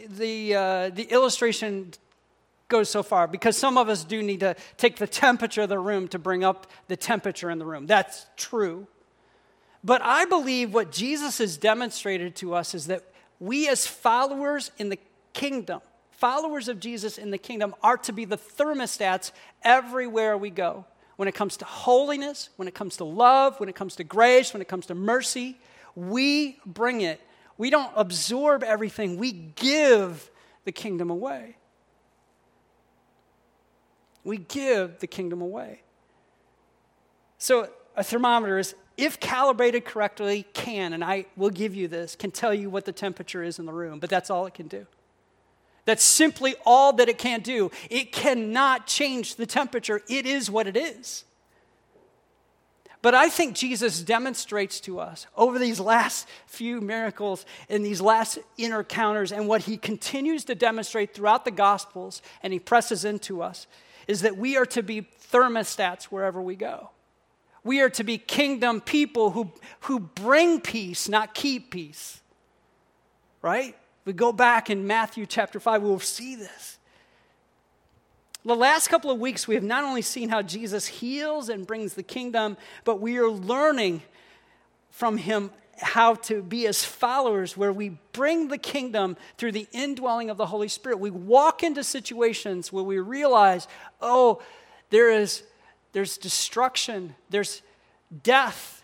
the, 0.09 0.57
uh, 0.57 0.91
the 0.91 1.05
illustration 1.05 1.93
goes 2.67 2.91
so 2.91 3.05
far 3.05 3.29
because 3.29 3.57
some 3.57 3.79
of 3.79 3.89
us 3.89 4.03
do 4.03 4.21
need 4.21 4.41
to 4.41 4.57
take 4.79 4.97
the 4.97 5.07
temperature 5.07 5.61
of 5.61 5.69
the 5.69 5.79
room 5.79 6.09
to 6.09 6.19
bring 6.19 6.43
up 6.43 6.67
the 6.89 6.97
temperature 6.97 7.51
in 7.51 7.61
the 7.61 7.65
room. 7.65 7.87
That's 7.87 8.27
true. 8.37 8.89
But 9.85 10.03
I 10.03 10.25
believe 10.25 10.75
what 10.75 10.91
Jesus 10.91 11.39
has 11.39 11.57
demonstrated 11.57 12.35
to 12.37 12.53
us 12.53 12.75
is 12.75 12.89
that 12.89 13.05
we, 13.39 13.69
as 13.69 13.87
followers 13.87 14.73
in 14.77 14.89
the 14.89 14.99
kingdom, 15.35 15.83
followers 16.11 16.67
of 16.67 16.81
Jesus 16.81 17.17
in 17.17 17.31
the 17.31 17.39
kingdom, 17.39 17.77
are 17.81 17.99
to 17.99 18.13
be 18.13 18.25
the 18.25 18.39
thermostats 18.39 19.31
everywhere 19.63 20.37
we 20.37 20.51
go. 20.51 20.85
When 21.19 21.27
it 21.27 21.35
comes 21.35 21.57
to 21.57 21.65
holiness, 21.65 22.51
when 22.55 22.69
it 22.69 22.77
comes 22.77 22.99
to 22.99 23.05
love, 23.05 23.59
when 23.59 23.69
it 23.69 23.75
comes 23.75 23.97
to 23.97 24.05
grace, 24.05 24.53
when 24.53 24.63
it 24.63 24.69
comes 24.69 24.87
to 24.87 24.95
mercy, 24.95 25.59
we 25.97 26.61
bring 26.65 27.01
it. 27.01 27.21
We 27.57 27.71
don't 27.71 27.91
absorb 27.97 28.63
everything, 28.63 29.17
we 29.17 29.33
give 29.33 30.31
the 30.65 30.71
kingdom 30.71 31.11
away. 31.11 31.57
We 34.23 34.37
give 34.37 35.01
the 35.01 35.09
kingdom 35.09 35.43
away. 35.43 35.83
So, 37.37 37.69
a 37.97 38.05
thermometer 38.05 38.57
is 38.57 38.77
if 38.97 39.19
calibrated 39.19 39.85
correctly, 39.85 40.47
can, 40.53 40.93
and 40.93 41.03
I 41.03 41.27
will 41.37 41.51
give 41.51 41.75
you 41.75 41.89
this, 41.89 42.15
can 42.15 42.31
tell 42.31 42.55
you 42.55 42.71
what 42.71 42.85
the 42.85 42.93
temperature 42.93 43.43
is 43.43 43.59
in 43.59 43.67
the 43.67 43.73
room, 43.73 43.99
but 43.99 44.09
that's 44.09 44.31
all 44.31 44.47
it 44.47 44.55
can 44.55 44.69
do. 44.69 44.87
That's 45.89 46.05
simply 46.05 46.55
all 46.67 46.93
that 46.93 47.09
it 47.09 47.17
can 47.17 47.41
do. 47.41 47.71
It 47.89 48.13
cannot 48.13 48.87
change 48.87 49.37
the 49.37 49.47
temperature, 49.47 50.03
it 50.07 50.27
is 50.27 50.51
what 50.51 50.67
it 50.67 50.77
is. 50.77 51.25
But 53.01 53.15
I 53.15 53.31
think 53.31 53.55
Jesus 53.57 54.03
demonstrates 54.03 54.81
to 54.81 55.01
us 55.01 55.27
over 55.35 55.59
these 55.59 55.81
last 55.81 56.29
few 56.47 56.83
miracles 56.83 57.47
and 57.71 57.83
these 57.83 58.03
last 58.03 58.39
encounters, 58.59 59.33
and 59.33 59.49
what 59.49 59.63
he 59.63 59.79
continues 59.79 60.45
to 60.45 60.55
demonstrate 60.55 61.15
throughout 61.15 61.47
the 61.47 61.51
Gospels 61.51 62.21
and 62.43 62.53
he 62.53 62.59
presses 62.59 63.07
into 63.07 63.41
us 63.41 63.67
is 64.07 64.21
that 64.21 64.37
we 64.37 64.59
are 64.59 64.67
to 64.67 64.83
be 64.83 65.09
thermostats 65.33 66.05
wherever 66.05 66.43
we 66.43 66.55
go. 66.55 66.91
We 67.65 67.81
are 67.81 67.89
to 67.89 68.05
be 68.05 68.19
kingdom 68.19 68.83
people 68.83 69.31
who, 69.31 69.53
who 69.81 70.01
bring 70.01 70.61
peace, 70.61 71.09
not 71.09 71.33
keep 71.33 71.71
peace. 71.71 72.21
Right? 73.41 73.75
We 74.09 74.15
go 74.15 74.33
back 74.33 74.71
in 74.71 74.87
Matthew 74.87 75.27
chapter 75.27 75.61
5, 75.61 75.83
we'll 75.83 76.01
see 76.01 76.35
this. 76.35 76.79
The 78.43 78.57
last 78.57 78.89
couple 78.89 79.11
of 79.11 79.21
weeks, 79.21 79.47
we 79.47 79.55
have 79.55 79.63
not 79.63 79.85
only 79.85 80.01
seen 80.01 80.31
how 80.31 80.41
Jesus 80.41 80.87
heals 80.87 81.51
and 81.51 81.67
brings 81.67 81.93
the 81.93 82.03
kingdom, 82.03 82.57
but 82.85 83.03
we 83.03 83.19
are 83.19 83.29
learning 83.29 84.01
from 84.91 85.19
him 85.19 85.51
how 85.79 86.15
to 86.15 86.41
be 86.41 86.67
as 86.67 86.83
followers 86.83 87.55
where 87.55 87.71
we 87.71 87.99
bring 88.13 88.49
the 88.49 88.57
kingdom 88.57 89.15
through 89.37 89.53
the 89.53 89.69
indwelling 89.73 90.31
of 90.31 90.39
the 90.39 90.47
Holy 90.47 90.69
Spirit. 90.69 91.01
We 91.01 91.11
walk 91.11 91.63
into 91.63 91.85
situations 91.85 92.73
where 92.73 92.85
we 92.85 93.01
realize, 93.01 93.69
oh, 94.01 94.41
there 94.89 95.13
is 95.13 95.43
there's 95.93 96.17
destruction, 96.17 97.15
there's 97.29 97.61
death, 98.23 98.83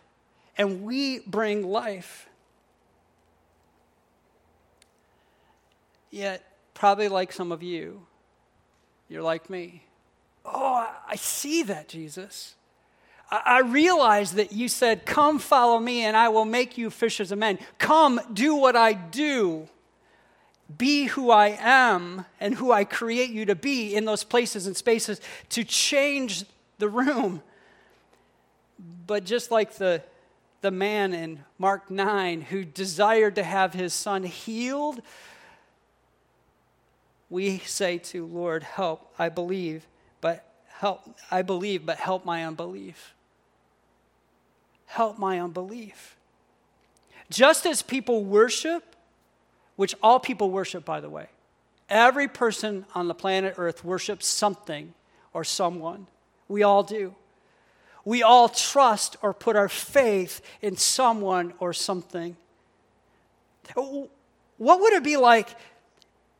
and 0.59 0.83
we 0.83 1.21
bring 1.21 1.67
life. 1.67 2.29
Yet, 6.15 6.45
probably 6.75 7.09
like 7.09 7.33
some 7.33 7.51
of 7.51 7.61
you, 7.65 8.07
you're 9.09 9.21
like 9.21 9.51
me. 9.51 9.83
Oh, 10.45 10.89
I 11.09 11.17
see 11.17 11.65
that, 11.65 11.89
Jesus. 11.89 12.55
I 13.33 13.63
realize 13.63 14.35
that 14.35 14.53
you 14.53 14.69
said, 14.69 15.07
Come 15.07 15.41
follow 15.41 15.81
me, 15.81 16.05
and 16.05 16.17
I 16.17 16.29
will 16.29 16.45
make 16.45 16.79
you 16.79 16.89
fishers 16.89 17.33
of 17.33 17.41
men. 17.41 17.59
Come, 17.79 18.21
do 18.33 18.55
what 18.55 18.77
I 18.77 18.93
do. 18.93 19.69
Be 20.79 21.07
who 21.07 21.33
I 21.33 21.59
am 21.59 22.27
and 22.39 22.55
who 22.55 22.71
I 22.71 22.85
create 22.85 23.31
you 23.31 23.47
to 23.47 23.57
be 23.57 23.97
in 23.97 24.05
those 24.05 24.23
places 24.23 24.69
and 24.69 24.77
spaces 24.77 25.21
to 25.49 25.65
change 25.65 26.45
the 26.79 26.89
room. 26.89 27.43
But 29.05 29.25
just 29.25 29.51
like 29.51 29.79
the, 29.79 30.01
the 30.61 30.71
man 30.71 31.13
in 31.13 31.41
Mark 31.59 31.91
9 31.91 32.43
who 32.43 32.65
desired 32.65 33.35
to 33.35 33.43
have 33.43 33.75
his 33.75 33.93
son 33.93 34.23
healed, 34.23 35.03
we 37.35 37.59
say 37.59 37.99
to 37.99 38.25
Lord, 38.27 38.63
help, 38.63 39.13
I 39.19 39.29
believe, 39.29 39.89
but 40.21 40.47
help, 40.69 41.03
I 41.33 41.43
believe, 41.43 41.85
but 41.85 41.97
help 41.97 42.25
my 42.25 42.45
unbelief. 42.45 43.13
Help 44.87 45.19
my 45.19 45.41
unbelief. 45.41 46.17
Just 47.29 47.67
as 47.67 47.83
people 47.83 48.23
worship, 48.25 48.95
which 49.75 49.97
all 50.01 50.21
people 50.21 50.49
worship, 50.49 50.85
by 50.85 51.01
the 51.01 51.11
way, 51.11 51.27
every 51.89 52.29
person 52.29 52.87
on 52.95 53.09
the 53.09 53.15
planet 53.15 53.55
Earth 53.59 53.85
worships 53.85 54.29
something 54.29 54.95
or 55.33 55.43
someone. 55.43 56.07
We 56.47 56.63
all 56.63 56.85
do. 56.85 57.17
We 58.05 58.23
all 58.23 58.49
trust 58.49 59.17
or 59.23 59.35
put 59.35 59.57
our 59.57 59.69
faith 59.69 60.41
in 60.63 60.77
someone 60.77 61.53
or 61.59 61.73
something. 61.73 62.37
What 63.75 64.81
would 64.81 64.93
it 64.93 65.03
be 65.03 65.17
like 65.17 65.49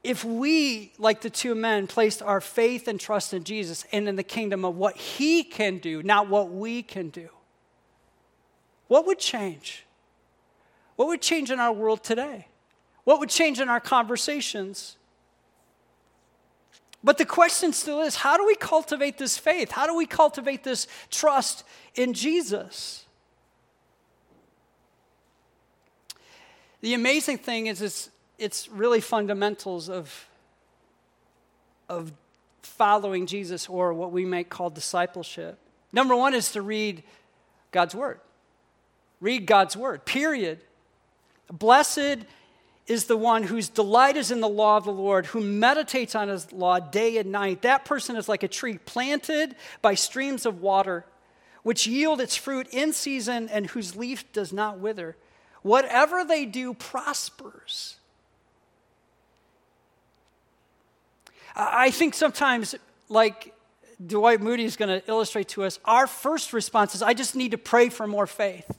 if 0.05 0.23
we, 0.23 0.93
like 0.99 1.23
the 1.23 1.31
two 1.31 1.55
men, 1.55 1.87
placed 1.87 2.23
our 2.23 2.43
faith 2.43 2.87
and 2.87 3.01
trust 3.01 3.33
in 3.33 3.43
Jesus 3.43 3.87
and 3.91 4.07
in 4.07 4.17
the 4.17 4.23
kingdom 4.23 4.65
of 4.65 4.77
what 4.77 4.97
he 4.97 5.43
can 5.43 5.79
do, 5.79 6.03
not 6.03 6.29
what 6.29 6.51
we 6.51 6.83
can 6.83 7.09
do? 7.09 7.31
What 8.87 9.07
would 9.07 9.19
change? 9.19 9.87
What 10.97 11.09
would 11.09 11.23
change 11.23 11.51
in 11.51 11.59
our 11.59 11.73
world 11.73 12.05
today? 12.05 12.49
What 13.05 13.19
would 13.19 13.31
change 13.31 13.61
in 13.61 13.71
our 13.71 13.81
conversations? 13.81 14.99
But 17.03 17.17
the 17.17 17.25
question 17.25 17.73
still 17.73 18.03
is 18.03 18.17
how 18.17 18.37
do 18.37 18.47
we 18.47 18.57
cultivate 18.57 19.17
this 19.17 19.39
faith? 19.39 19.71
How 19.71 19.87
do 19.87 19.97
we 19.97 20.07
cultivate 20.07 20.65
this 20.65 20.87
trust 21.11 21.65
in 21.95 22.13
Jesus? 22.13 23.07
The 26.83 26.93
amazing 26.93 27.39
thing 27.39 27.69
is, 27.69 27.81
it's, 27.81 28.11
it's 28.39 28.69
really 28.69 29.01
fundamentals 29.01 29.89
of, 29.89 30.29
of 31.89 32.13
following 32.63 33.27
Jesus 33.27 33.69
or 33.69 33.95
what 33.95 34.13
we 34.13 34.25
might 34.25 34.49
call 34.49 34.71
discipleship. 34.71 35.59
Number 35.93 36.17
one 36.17 36.35
is 36.35 36.53
to 36.53 36.63
read 36.63 37.03
God's 37.71 37.95
Word. 37.95 38.21
Read 39.21 39.47
God's 39.47 39.77
Word, 39.77 40.05
period. 40.05 40.61
Blessed 41.53 42.19
is 42.87 43.05
the 43.07 43.17
one 43.17 43.45
whose 43.45 43.69
delight 43.69 44.17
is 44.17 44.31
in 44.31 44.41
the 44.41 44.49
law 44.49 44.77
of 44.77 44.85
the 44.85 44.93
Lord, 44.93 45.27
who 45.27 45.41
meditates 45.41 46.15
on 46.15 46.29
his 46.29 46.53
law 46.53 46.79
day 46.79 47.17
and 47.17 47.33
night. 47.33 47.63
That 47.63 47.85
person 47.85 48.17
is 48.17 48.29
like 48.29 48.43
a 48.43 48.49
tree 48.49 48.79
planted 48.79 49.55
by 49.81 49.95
streams 49.95 50.45
of 50.45 50.61
water, 50.61 51.07
which 51.63 51.87
yield 51.87 52.21
its 52.21 52.37
fruit 52.37 52.69
in 52.73 52.93
season 52.93 53.49
and 53.49 53.67
whose 53.69 53.97
leaf 53.97 54.31
does 54.33 54.53
not 54.53 54.79
wither. 54.79 55.17
Whatever 55.63 56.25
they 56.25 56.45
do 56.45 56.75
prospers. 56.75 57.97
I 61.55 61.91
think 61.91 62.15
sometimes, 62.15 62.75
like 63.09 63.55
Dwight 64.05 64.41
Moody 64.41 64.65
is 64.65 64.77
going 64.77 65.01
to 65.01 65.09
illustrate 65.09 65.49
to 65.51 65.65
us, 65.65 65.79
our 65.85 66.07
first 66.07 66.53
response 66.53 66.95
is, 66.95 67.03
I 67.03 67.15
just 67.15 67.37
need 67.37 67.53
to 67.53 67.59
pray 67.59 67.89
for 67.89 68.07
more 68.07 68.27
faith. 68.27 68.79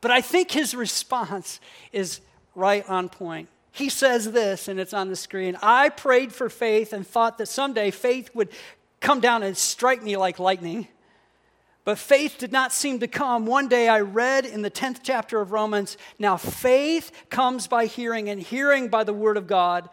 But 0.00 0.10
I 0.10 0.20
think 0.20 0.50
his 0.50 0.74
response 0.74 1.60
is, 1.92 2.20
right 2.54 2.88
on 2.88 3.08
point. 3.08 3.48
He 3.72 3.88
says 3.88 4.32
this, 4.32 4.66
and 4.66 4.80
it's 4.80 4.92
on 4.92 5.08
the 5.08 5.16
screen 5.16 5.56
I 5.62 5.88
prayed 5.90 6.32
for 6.32 6.48
faith 6.48 6.92
and 6.92 7.06
thought 7.06 7.38
that 7.38 7.46
someday 7.46 7.92
faith 7.92 8.30
would 8.34 8.48
come 9.00 9.20
down 9.20 9.44
and 9.44 9.56
strike 9.56 10.02
me 10.02 10.16
like 10.16 10.38
lightning. 10.38 10.88
But 11.84 11.98
faith 11.98 12.36
did 12.38 12.52
not 12.52 12.72
seem 12.72 12.98
to 12.98 13.06
come. 13.06 13.46
One 13.46 13.68
day 13.68 13.88
I 13.88 14.00
read 14.00 14.44
in 14.44 14.62
the 14.62 14.70
10th 14.70 14.98
chapter 15.02 15.40
of 15.40 15.52
Romans 15.52 15.96
now 16.18 16.36
faith 16.36 17.12
comes 17.30 17.66
by 17.66 17.86
hearing, 17.86 18.28
and 18.28 18.42
hearing 18.42 18.88
by 18.88 19.04
the 19.04 19.14
word 19.14 19.36
of 19.36 19.46
God. 19.46 19.88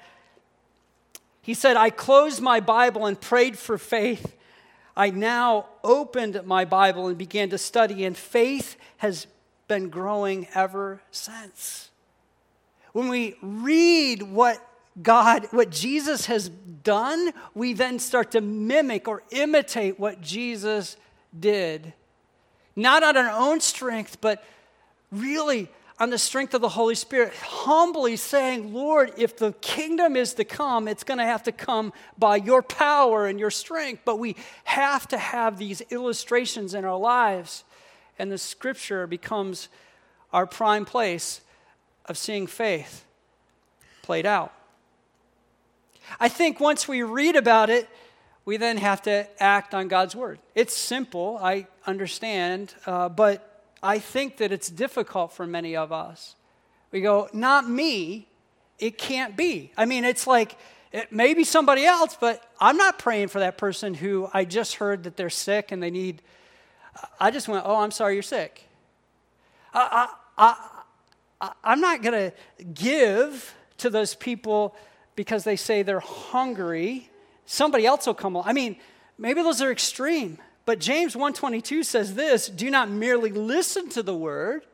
He 1.46 1.54
said, 1.54 1.78
I 1.78 1.90
closed 1.90 2.42
my 2.42 2.60
Bible 2.60 3.06
and 3.06 3.20
prayed 3.20 3.58
for 3.58 3.78
faith. 3.78 4.36
I 4.98 5.12
now 5.12 5.68
opened 5.84 6.42
my 6.46 6.66
Bible 6.66 7.08
and 7.08 7.18
began 7.18 7.50
to 7.50 7.58
study, 7.58 8.06
and 8.06 8.18
faith 8.18 8.78
has 8.98 9.28
been 9.68 9.90
growing 9.90 10.48
ever 10.54 11.02
since 11.12 11.90
when 12.96 13.10
we 13.10 13.36
read 13.42 14.24
what 14.24 14.66
God, 15.04 15.50
what 15.52 15.70
Jesus 15.70 16.28
has 16.28 16.48
done, 16.48 17.34
we 17.54 17.74
then 17.74 18.00
start 18.00 18.32
to 18.32 18.40
mimic 18.40 19.10
or 19.10 19.22
imitate 19.32 20.00
what 20.00 20.22
Jesus 20.22 20.96
did. 21.38 21.92
Not 22.74 23.04
on 23.04 23.18
our 23.18 23.30
own 23.30 23.60
strength, 23.60 24.22
but 24.22 24.46
really 25.12 25.70
on 25.98 26.10
the 26.10 26.18
strength 26.18 26.54
of 26.54 26.62
the 26.62 26.70
Holy 26.70 26.96
Spirit, 26.96 27.34
humbly 27.34 28.18
saying, 28.18 28.74
Lord, 28.74 29.14
if 29.18 29.38
the 29.38 29.54
kingdom 29.62 30.18
is 30.18 30.34
to 30.34 30.44
come, 30.44 30.88
it's 30.88 31.06
going 31.06 31.20
to 31.20 31.26
have 31.26 31.44
to 31.44 31.54
come 31.54 31.94
by 32.18 32.36
your 32.36 32.62
power 32.62 33.28
and 33.28 33.40
your 33.40 33.52
strength. 33.52 34.02
But 34.04 34.20
we 34.20 34.36
have 34.66 35.08
to 35.10 35.18
have 35.18 35.58
these 35.58 35.82
illustrations 35.90 36.74
in 36.74 36.84
our 36.84 36.98
lives, 36.98 37.64
and 38.20 38.30
the 38.30 38.38
scripture 38.38 39.08
becomes 39.08 39.70
our 40.34 40.46
prime 40.46 40.84
place 40.84 41.40
of 42.06 42.18
seeing 42.18 42.46
faith 42.46 43.06
played 44.02 44.26
out. 44.26 44.54
I 46.20 46.28
think 46.28 46.60
once 46.60 46.88
we 46.88 47.04
read 47.04 47.38
about 47.38 47.70
it, 47.70 47.90
we 48.44 48.58
then 48.58 48.78
have 48.78 49.02
to 49.04 49.28
act 49.42 49.74
on 49.74 49.88
God's 49.88 50.16
word. 50.16 50.40
It's 50.54 50.76
simple, 50.76 51.40
I 51.42 51.68
understand, 51.88 52.76
uh, 52.86 53.10
but 53.10 53.55
I 53.84 54.00
think 54.00 54.38
that 54.38 54.52
it's 54.52 54.70
difficult 54.70 55.34
for 55.34 55.46
many 55.46 55.76
of 55.76 55.92
us. 55.92 56.36
We 56.92 57.02
go, 57.02 57.30
not 57.34 57.70
me, 57.70 58.28
it 58.80 58.98
can't 58.98 59.36
be. 59.36 59.72
I 59.78 59.86
mean, 59.86 60.06
it's 60.06 60.28
like 60.28 60.58
it 60.92 61.12
may 61.12 61.34
be 61.34 61.44
somebody 61.44 61.86
else, 61.86 62.18
but 62.20 62.42
I'm 62.60 62.78
not 62.78 63.00
praying 63.00 63.28
for 63.28 63.40
that 63.40 63.58
person 63.58 63.94
who 63.94 64.30
I 64.34 64.46
just 64.46 64.76
heard 64.76 65.04
that 65.04 65.18
they're 65.18 65.30
sick 65.30 65.72
and 65.72 65.84
they 65.84 65.92
need. 65.92 66.22
I 67.20 67.32
just 67.32 67.48
went, 67.48 67.66
oh, 67.66 67.76
I'm 67.76 67.92
sorry 67.92 68.14
you're 68.14 68.24
sick. 68.24 68.64
I, 69.74 70.08
I, 70.38 70.56
I, 71.42 71.52
I'm 71.64 71.82
not 71.82 72.02
going 72.02 72.32
to 72.32 72.66
give 72.74 73.54
to 73.80 73.90
those 73.90 74.16
people 74.16 74.76
because 75.16 75.44
they 75.44 75.58
say 75.58 75.84
they're 75.84 76.00
hungry. 76.00 77.10
Somebody 77.46 77.86
else 77.86 78.08
will 78.08 78.14
come 78.14 78.36
along. 78.36 78.48
I 78.48 78.54
mean, 78.54 78.78
maybe 79.18 79.42
those 79.42 79.62
are 79.62 79.72
extreme. 79.72 80.38
But 80.65 80.80
James 80.80 81.15
1:22 81.15 81.86
says 81.86 82.15
this, 82.15 82.47
do 82.47 82.69
not 82.69 82.89
merely 82.89 83.32
listen 83.32 83.89
to 83.89 84.04
the 84.04 84.15
word 84.15 84.65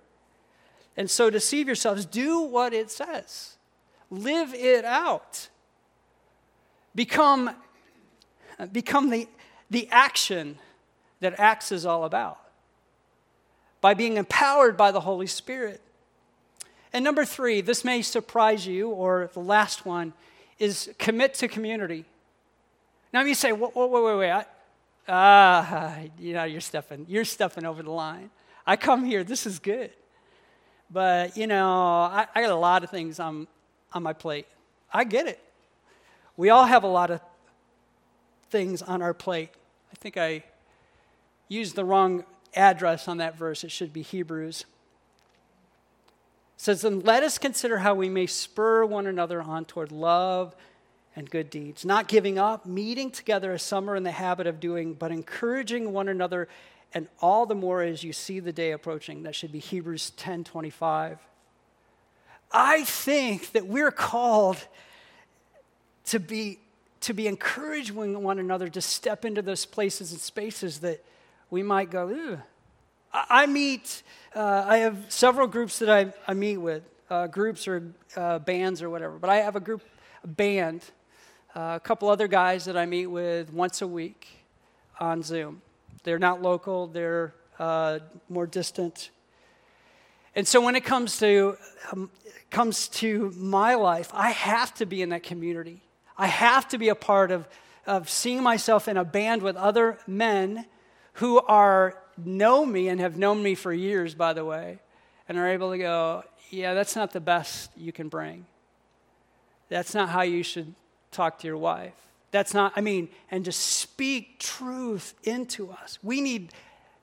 and 0.98 1.10
so 1.10 1.30
deceive 1.30 1.68
yourselves. 1.68 2.06
Do 2.06 2.42
what 2.42 2.74
it 2.74 2.90
says. 2.90 3.58
Live 4.10 4.54
it 4.54 4.86
out. 4.86 5.50
Become, 6.96 7.52
become 8.72 9.10
the, 9.10 9.28
the 9.70 9.88
action 9.92 10.58
that 11.22 11.40
Acts 11.40 11.72
is 11.72 11.86
all 11.86 12.04
about 12.04 12.40
by 13.80 13.94
being 13.94 14.18
empowered 14.18 14.78
by 14.78 14.92
the 14.92 15.02
Holy 15.02 15.28
Spirit. 15.28 15.82
And 16.94 17.04
number 17.04 17.24
three, 17.24 17.62
this 17.62 17.86
may 17.86 18.02
surprise 18.02 18.68
you, 18.68 18.90
or 18.90 19.30
the 19.34 19.40
last 19.40 19.86
one, 19.86 20.14
is 20.60 20.92
commit 21.00 21.34
to 21.36 21.48
community. 21.48 22.06
Now 23.14 23.24
you 23.24 23.34
say, 23.34 23.52
wait, 23.54 23.76
wait, 23.76 23.90
wait, 23.90 24.18
wait. 24.18 24.46
Ah, 25.08 26.00
you 26.20 26.34
know, 26.34 26.44
you're 26.44 26.62
stepping, 26.62 27.06
you're 27.10 27.26
stepping 27.26 27.66
over 27.66 27.84
the 27.84 27.92
line. 27.92 28.30
I 28.66 28.76
come 28.76 29.04
here, 29.04 29.24
this 29.24 29.46
is 29.46 29.60
good. 29.60 29.92
But, 30.90 31.38
you 31.38 31.48
know, 31.48 31.70
I, 31.70 32.28
I 32.36 32.42
got 32.42 32.52
a 32.52 32.56
lot 32.56 32.84
of 32.84 32.90
things 32.90 33.20
on, 33.20 33.48
on 33.94 34.04
my 34.04 34.14
plate. 34.14 34.48
I 34.94 35.04
get 35.04 35.28
it. 35.28 35.40
We 36.38 36.50
all 36.50 36.66
have 36.66 36.84
a 36.84 36.88
lot 36.88 37.12
of 37.12 37.22
things 38.50 38.82
on 38.82 39.02
our 39.02 39.14
plate. 39.14 39.50
I 39.92 39.96
think 39.96 40.18
I 40.18 40.44
used 41.48 41.76
the 41.76 41.86
wrong 41.86 42.26
address 42.56 43.08
on 43.08 43.18
that 43.18 43.38
verse. 43.38 43.64
It 43.64 43.72
should 43.72 43.94
be 43.94 44.02
Hebrews. 44.02 44.62
It 44.62 44.66
says, 46.58 46.82
Then 46.82 47.00
let 47.00 47.24
us 47.24 47.38
consider 47.38 47.80
how 47.80 47.96
we 47.96 48.10
may 48.10 48.28
spur 48.28 48.86
one 48.86 49.08
another 49.08 49.42
on 49.42 49.66
toward 49.66 49.92
love 49.92 50.56
and 51.16 51.30
good 51.30 51.50
deeds, 51.50 51.84
not 51.84 52.08
giving 52.08 52.40
up, 52.40 52.66
meeting 52.66 53.12
together 53.12 53.54
as 53.54 53.62
some 53.62 53.90
are 53.90 53.96
in 53.96 54.04
the 54.04 54.12
habit 54.12 54.48
of 54.48 54.60
doing, 54.60 54.94
but 54.94 55.12
encouraging 55.12 55.92
one 55.92 56.08
another, 56.08 56.48
and 56.94 57.08
all 57.22 57.46
the 57.46 57.56
more 57.56 57.82
as 57.82 58.04
you 58.04 58.14
see 58.14 58.40
the 58.40 58.54
day 58.54 58.72
approaching. 58.72 59.24
That 59.24 59.36
should 59.36 59.52
be 59.52 59.60
Hebrews 59.60 60.12
10 60.12 60.44
25. 60.44 61.20
I 62.52 62.84
think 62.84 63.52
that 63.54 63.68
we're 63.68 63.92
called 63.92 64.58
to 66.06 66.20
be, 66.20 66.60
to 67.02 67.14
be 67.14 67.28
encouraging 67.28 68.22
one 68.24 68.40
another 68.40 68.68
to 68.70 68.82
step 68.82 69.24
into 69.24 69.42
those 69.42 69.66
places 69.66 70.12
and 70.12 70.20
spaces 70.20 70.80
that 70.80 71.04
we 71.50 71.64
might 71.64 71.90
go. 71.90 72.40
I 73.14 73.46
meet, 73.46 74.04
uh, 74.36 74.66
I 74.68 74.78
have 74.78 75.06
several 75.10 75.48
groups 75.48 75.80
that 75.80 75.90
I, 75.90 76.14
I 76.28 76.34
meet 76.34 76.58
with, 76.58 76.84
uh, 77.10 77.28
groups 77.28 77.68
or 77.68 77.94
uh, 78.16 78.40
bands 78.40 78.82
or 78.82 78.90
whatever, 78.90 79.18
but 79.18 79.30
I 79.30 79.38
have 79.38 79.56
a 79.56 79.60
group, 79.60 79.82
a 80.24 80.28
band, 80.28 80.84
uh, 81.56 81.74
a 81.76 81.80
couple 81.80 82.10
other 82.10 82.28
guys 82.28 82.66
that 82.66 82.78
I 82.78 82.86
meet 82.86 83.08
with 83.08 83.52
once 83.52 83.82
a 83.82 83.88
week 83.88 84.28
on 85.00 85.22
Zoom. 85.22 85.62
They're 86.04 86.20
not 86.20 86.42
local, 86.42 86.88
they're 86.88 87.34
uh, 87.60 88.00
more 88.30 88.48
distant. 88.48 89.10
And 90.34 90.48
so 90.48 90.62
when 90.62 90.76
it 90.76 90.86
comes 90.86 91.20
to, 91.20 91.58
um, 91.92 92.10
comes 92.50 92.88
to 92.88 93.32
my 93.36 93.76
life, 93.76 94.10
I 94.14 94.30
have 94.30 94.74
to 94.76 94.86
be 94.86 95.02
in 95.02 95.10
that 95.10 95.24
community. 95.24 95.82
I 96.18 96.28
have 96.28 96.70
to 96.70 96.78
be 96.78 96.88
a 96.88 96.96
part 96.96 97.32
of, 97.32 97.48
of 97.86 98.10
seeing 98.10 98.42
myself 98.42 98.88
in 98.88 98.96
a 98.96 99.04
band 99.04 99.42
with 99.42 99.58
other 99.58 99.98
men 100.08 100.66
who 101.14 101.40
are 101.42 101.98
know 102.18 102.66
me 102.66 102.88
and 102.88 103.02
have 103.02 103.18
known 103.18 103.44
me 103.44 103.56
for 103.56 103.74
years, 103.74 104.16
by 104.16 104.32
the 104.32 104.46
way, 104.46 104.80
and 105.28 105.38
are 105.38 105.50
able 105.50 105.72
to 105.72 105.78
go, 105.78 106.24
yeah, 106.50 106.74
that's 106.74 106.96
not 106.96 107.12
the 107.12 107.20
best 107.20 107.72
you 107.76 107.92
can 107.92 108.08
bring. 108.08 108.46
That's 109.68 109.94
not 109.94 110.10
how 110.10 110.22
you 110.22 110.44
should 110.44 110.76
talk 111.12 111.40
to 111.40 111.48
your 111.48 111.58
wife. 111.58 111.94
That's 112.32 112.54
not, 112.54 112.74
I 112.76 112.82
mean, 112.82 113.10
and 113.30 113.44
just 113.44 113.60
speak 113.60 114.40
truth 114.40 115.14
into 115.24 115.70
us. 115.72 116.00
We 116.02 116.22
need 116.22 116.54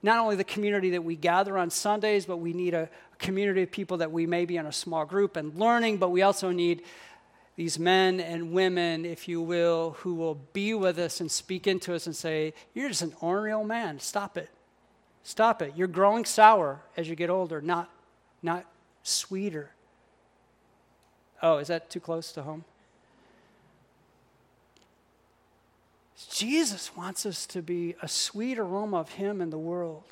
not 0.03 0.19
only 0.19 0.37
the 0.37 0.45
community 0.45 0.91
that 0.91 1.05
we 1.05 1.17
gather 1.17 1.59
on 1.59 1.71
Sundays, 1.71 2.25
but 2.25 2.39
we 2.39 2.53
need 2.53 2.73
a 2.73 2.89
community 3.19 3.63
of 3.63 3.71
people 3.71 3.99
that 3.99 4.11
we 4.11 4.27
may 4.27 4.47
be 4.47 4.57
in 4.57 4.67
a 4.67 4.73
small 4.73 5.05
group 5.05 5.37
and 5.37 5.55
learning, 5.55 5.99
but 5.99 6.11
we 6.11 6.23
also 6.23 6.51
need 6.51 6.83
these 7.57 7.79
men 7.79 8.21
and 8.21 8.53
women, 8.53 9.05
if 9.05 9.27
you 9.27 9.41
will, 9.41 9.97
who 9.99 10.15
will 10.15 10.37
be 10.53 10.75
with 10.75 10.97
us 10.99 11.21
and 11.21 11.29
speak 11.31 11.67
into 11.67 11.93
us 11.93 12.07
and 12.07 12.15
say, 12.15 12.55
You're 12.73 12.89
just 12.89 13.03
an 13.03 13.15
ornery 13.21 13.53
old 13.53 13.67
man. 13.67 13.99
Stop 13.99 14.39
it. 14.39 14.49
Stop 15.25 15.61
it. 15.61 15.73
You're 15.75 15.89
growing 15.89 16.25
sour 16.25 16.81
as 16.97 17.09
you 17.09 17.17
get 17.17 17.31
older, 17.31 17.61
not, 17.61 17.91
not 18.43 18.65
sweeter. 19.03 19.73
Oh, 21.43 21.59
is 21.59 21.67
that 21.69 21.91
too 21.91 22.01
close 22.01 22.31
to 22.33 22.43
home? 22.43 22.65
Jesus 26.27 26.97
wants 26.97 27.25
us 27.25 27.47
to 27.47 27.63
be 27.63 27.95
a 28.03 28.09
sweet 28.09 28.59
aroma 28.59 28.99
of 28.99 29.13
Him 29.13 29.41
in 29.41 29.51
the 29.51 29.59
world. 29.59 30.05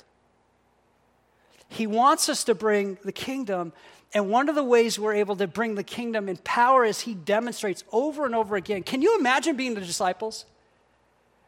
He 1.69 1.87
wants 1.87 2.29
us 2.29 2.45
to 2.45 2.55
bring 2.55 2.99
the 3.05 3.13
kingdom 3.13 3.73
and 4.17 4.31
one 4.31 4.49
of 4.49 4.55
the 4.55 4.65
ways 4.65 4.99
we're 4.99 5.15
able 5.15 5.37
to 5.37 5.47
bring 5.47 5.75
the 5.75 5.83
kingdom 5.83 6.29
in 6.29 6.37
power 6.39 6.85
is 6.85 7.01
he 7.01 7.15
demonstrates 7.15 7.85
over 7.93 8.25
and 8.25 8.35
over 8.35 8.57
again. 8.57 8.83
Can 8.83 9.03
you 9.03 9.19
imagine 9.19 9.57
being 9.57 9.75
the 9.75 9.81
disciples? 9.81 10.47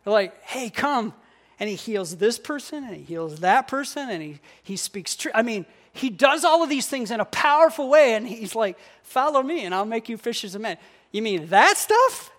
They're 0.04 0.12
like, 0.12 0.42
hey, 0.44 0.70
come. 0.70 1.14
And 1.60 1.68
he 1.68 1.76
heals 1.76 2.16
this 2.16 2.38
person 2.38 2.84
and 2.84 2.94
he 2.94 3.02
heals 3.02 3.40
that 3.40 3.68
person 3.68 4.10
and 4.10 4.22
he, 4.22 4.40
he 4.62 4.76
speaks 4.76 5.16
truth. 5.16 5.34
I 5.34 5.42
mean, 5.42 5.66
he 5.92 6.10
does 6.10 6.44
all 6.44 6.62
of 6.62 6.68
these 6.68 6.86
things 6.86 7.10
in 7.10 7.20
a 7.20 7.24
powerful 7.24 7.88
way 7.88 8.14
and 8.14 8.28
he's 8.28 8.54
like, 8.54 8.78
follow 9.02 9.42
me 9.42 9.64
and 9.64 9.74
I'll 9.74 9.84
make 9.84 10.08
you 10.08 10.16
fishers 10.16 10.54
of 10.54 10.60
men. 10.60 10.76
You 11.10 11.22
mean 11.22 11.46
that 11.46 11.78
stuff? 11.78 12.30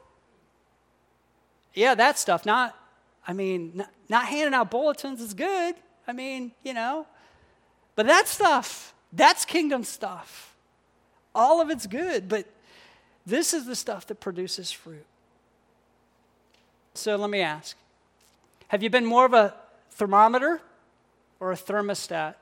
Yeah, 1.80 1.96
that 1.96 2.20
stuff. 2.20 2.46
Not, 2.46 2.76
I 3.26 3.32
mean, 3.32 3.72
not, 3.74 3.90
not 4.10 4.26
handing 4.26 4.54
out 4.54 4.70
bulletins 4.70 5.22
is 5.22 5.34
good. 5.34 5.76
I 6.06 6.12
mean, 6.12 6.52
you 6.62 6.74
know, 6.74 7.08
but 7.96 8.06
that 8.06 8.28
stuff, 8.28 8.94
that's 9.14 9.46
kingdom 9.46 9.86
stuff. 9.86 10.58
All 11.34 11.62
of 11.62 11.70
it's 11.70 11.88
good, 11.88 12.28
but 12.28 12.46
this 13.26 13.54
is 13.54 13.66
the 13.66 13.78
stuff 13.78 14.08
that 14.08 14.20
produces 14.20 14.74
fruit. 14.74 15.06
So 16.96 17.16
let 17.16 17.30
me 17.30 17.40
ask 17.40 17.78
Have 18.68 18.84
you 18.84 18.90
been 18.90 19.06
more 19.06 19.26
of 19.26 19.34
a 19.34 19.56
thermometer 19.92 20.60
or 21.40 21.54
a 21.54 21.56
thermostat? 21.56 22.36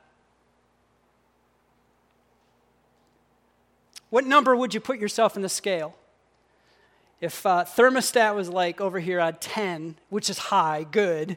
What 4.10 4.26
number 4.26 4.56
would 4.56 4.74
you 4.74 4.80
put 4.80 4.98
yourself 4.98 5.36
in 5.36 5.42
the 5.42 5.48
scale? 5.48 5.94
If 7.20 7.44
uh, 7.44 7.64
thermostat 7.64 8.34
was 8.34 8.48
like 8.48 8.80
over 8.80 9.00
here 9.00 9.18
at 9.18 9.40
10, 9.40 9.96
which 10.08 10.30
is 10.30 10.38
high, 10.38 10.86
good, 10.88 11.36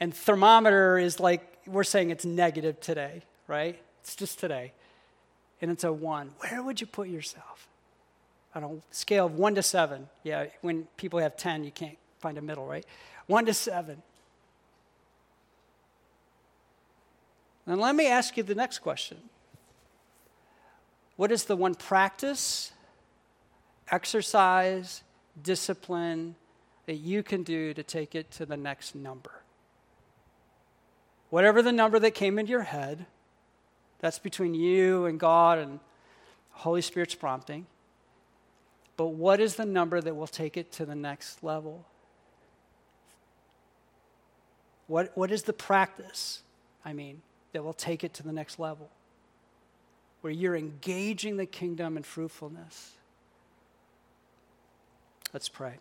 and 0.00 0.12
thermometer 0.12 0.98
is 0.98 1.20
like, 1.20 1.58
we're 1.66 1.84
saying 1.84 2.10
it's 2.10 2.24
negative 2.24 2.80
today, 2.80 3.22
right? 3.46 3.80
It's 4.00 4.16
just 4.16 4.40
today. 4.40 4.72
And 5.60 5.70
it's 5.70 5.84
a 5.84 5.92
one. 5.92 6.32
Where 6.38 6.60
would 6.62 6.80
you 6.80 6.88
put 6.88 7.08
yourself? 7.08 7.68
On 8.54 8.64
a 8.64 8.70
scale 8.90 9.26
of 9.26 9.34
one 9.36 9.54
to 9.54 9.62
seven. 9.62 10.08
Yeah, 10.24 10.46
when 10.60 10.88
people 10.96 11.20
have 11.20 11.36
10, 11.36 11.62
you 11.62 11.70
can't 11.70 11.96
find 12.18 12.36
a 12.36 12.42
middle, 12.42 12.66
right? 12.66 12.84
One 13.26 13.46
to 13.46 13.54
seven. 13.54 14.02
And 17.66 17.80
let 17.80 17.94
me 17.94 18.08
ask 18.08 18.36
you 18.36 18.42
the 18.42 18.56
next 18.56 18.80
question 18.80 19.18
What 21.14 21.30
is 21.30 21.44
the 21.44 21.54
one 21.54 21.76
practice, 21.76 22.72
exercise, 23.88 25.04
discipline 25.40 26.34
that 26.86 26.96
you 26.96 27.22
can 27.22 27.42
do 27.42 27.72
to 27.74 27.82
take 27.82 28.14
it 28.14 28.30
to 28.32 28.46
the 28.46 28.56
next 28.56 28.94
number? 28.94 29.42
Whatever 31.30 31.62
the 31.62 31.72
number 31.72 31.98
that 31.98 32.10
came 32.10 32.38
into 32.38 32.50
your 32.50 32.62
head, 32.62 33.06
that's 34.00 34.18
between 34.18 34.52
you 34.52 35.06
and 35.06 35.18
God 35.18 35.58
and 35.58 35.80
Holy 36.50 36.82
Spirit's 36.82 37.14
prompting. 37.14 37.66
But 38.96 39.08
what 39.08 39.40
is 39.40 39.56
the 39.56 39.64
number 39.64 40.00
that 40.00 40.14
will 40.14 40.26
take 40.26 40.56
it 40.56 40.70
to 40.72 40.84
the 40.84 40.94
next 40.94 41.42
level? 41.42 41.86
What, 44.86 45.16
what 45.16 45.30
is 45.30 45.44
the 45.44 45.52
practice, 45.52 46.42
I 46.84 46.92
mean, 46.92 47.22
that 47.52 47.64
will 47.64 47.72
take 47.72 48.04
it 48.04 48.12
to 48.14 48.22
the 48.22 48.32
next 48.32 48.58
level? 48.58 48.90
Where 50.20 50.32
you're 50.32 50.56
engaging 50.56 51.36
the 51.36 51.46
kingdom 51.46 51.96
in 51.96 52.02
fruitfulness. 52.02 52.92
Let's 55.32 55.48
pray. 55.48 55.74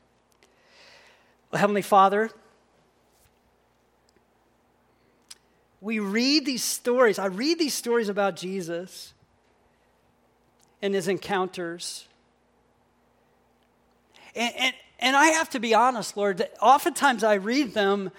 Well, 1.51 1.59
Heavenly 1.59 1.81
Father, 1.81 2.29
we 5.81 5.99
read 5.99 6.45
these 6.45 6.63
stories. 6.63 7.19
I 7.19 7.25
read 7.25 7.59
these 7.59 7.73
stories 7.73 8.07
about 8.07 8.37
Jesus 8.37 9.13
and 10.81 10.93
his 10.93 11.07
encounters. 11.07 12.07
And, 14.35 14.53
and, 14.57 14.75
and 14.99 15.15
I 15.15 15.27
have 15.27 15.49
to 15.49 15.59
be 15.59 15.73
honest, 15.73 16.15
Lord, 16.15 16.37
that 16.37 16.55
oftentimes 16.61 17.23
I 17.23 17.33
read 17.33 17.73
them 17.73 18.11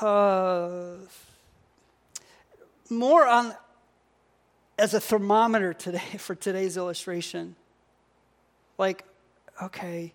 uh, 0.00 0.92
more 2.88 3.26
on 3.26 3.54
as 4.78 4.94
a 4.94 5.00
thermometer 5.00 5.72
today 5.72 5.98
for 6.18 6.36
today's 6.36 6.76
illustration. 6.76 7.56
Like, 8.76 9.04
okay, 9.60 10.12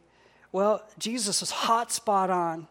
well, 0.53 0.83
Jesus 0.99 1.41
is 1.41 1.51
hot 1.51 1.91
spot 1.91 2.29
on. 2.29 2.67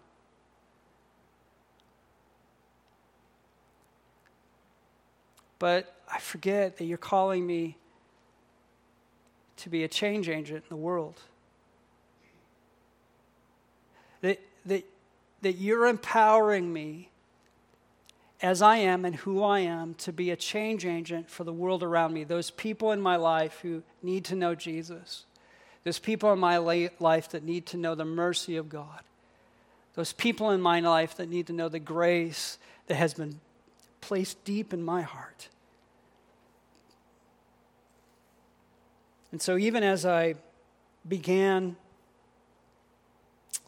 But 5.59 5.95
I 6.11 6.19
forget 6.19 6.79
that 6.79 6.85
you're 6.85 6.97
calling 6.97 7.47
me 7.47 7.77
to 9.59 9.69
be 9.69 9.85
a 9.85 9.89
change 9.89 10.29
agent 10.29 10.65
in 10.65 10.69
the 10.69 10.77
world. 10.77 11.21
That, 14.21 14.41
that, 14.65 14.85
that 15.43 15.53
you're 15.55 15.87
empowering 15.87 16.73
me 16.73 17.11
as 18.41 18.63
I 18.63 18.77
am 18.77 19.05
and 19.05 19.17
who 19.17 19.43
I 19.43 19.61
am 19.61 19.95
to 19.95 20.13
be 20.13 20.31
a 20.31 20.37
change 20.37 20.87
agent 20.87 21.29
for 21.29 21.43
the 21.43 21.53
world 21.53 21.83
around 21.83 22.13
me, 22.13 22.23
those 22.25 22.51
people 22.51 22.93
in 22.93 23.01
my 23.01 23.17
life 23.17 23.61
who 23.63 23.83
need 24.03 24.25
to 24.27 24.37
know 24.37 24.55
Jesus, 24.55 25.27
those 25.85 25.99
people 25.99 26.33
in 26.33 26.39
my 26.39 26.59
life 26.59 27.29
that 27.31 27.43
need 27.43 27.67
to 27.67 27.77
know 27.77 27.95
the 27.95 28.05
mercy 28.05 28.57
of 28.57 28.69
God, 28.69 29.01
those 29.95 30.13
people 30.13 30.51
in 30.51 30.61
my 30.61 30.81
life 30.81 31.17
that 31.17 31.29
need 31.29 31.47
to 31.49 31.53
know 31.53 31.69
the 31.69 31.81
grace 31.81 32.59
that 32.87 32.95
has 32.95 33.15
been 33.15 33.41
placed 34.01 34.45
deep 34.45 34.73
in 34.73 34.83
my 34.83 35.03
heart. 35.03 35.49
And 39.33 39.41
so, 39.41 39.57
even 39.57 39.83
as 39.83 40.05
I 40.05 40.35
began 41.09 41.77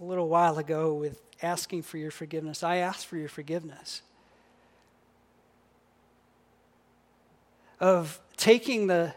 a 0.01 0.05
little 0.05 0.29
while 0.29 0.59
ago 0.59 0.95
with 0.95 1.21
asking 1.43 1.83
for 1.83 1.99
your 1.99 2.11
forgiveness, 2.11 2.63
I 2.63 2.77
ask 2.77 3.07
for 3.07 3.17
your 3.17 3.29
forgiveness. 3.29 4.03
Of 7.81 8.21
taking 8.37 8.87
the 8.87 9.15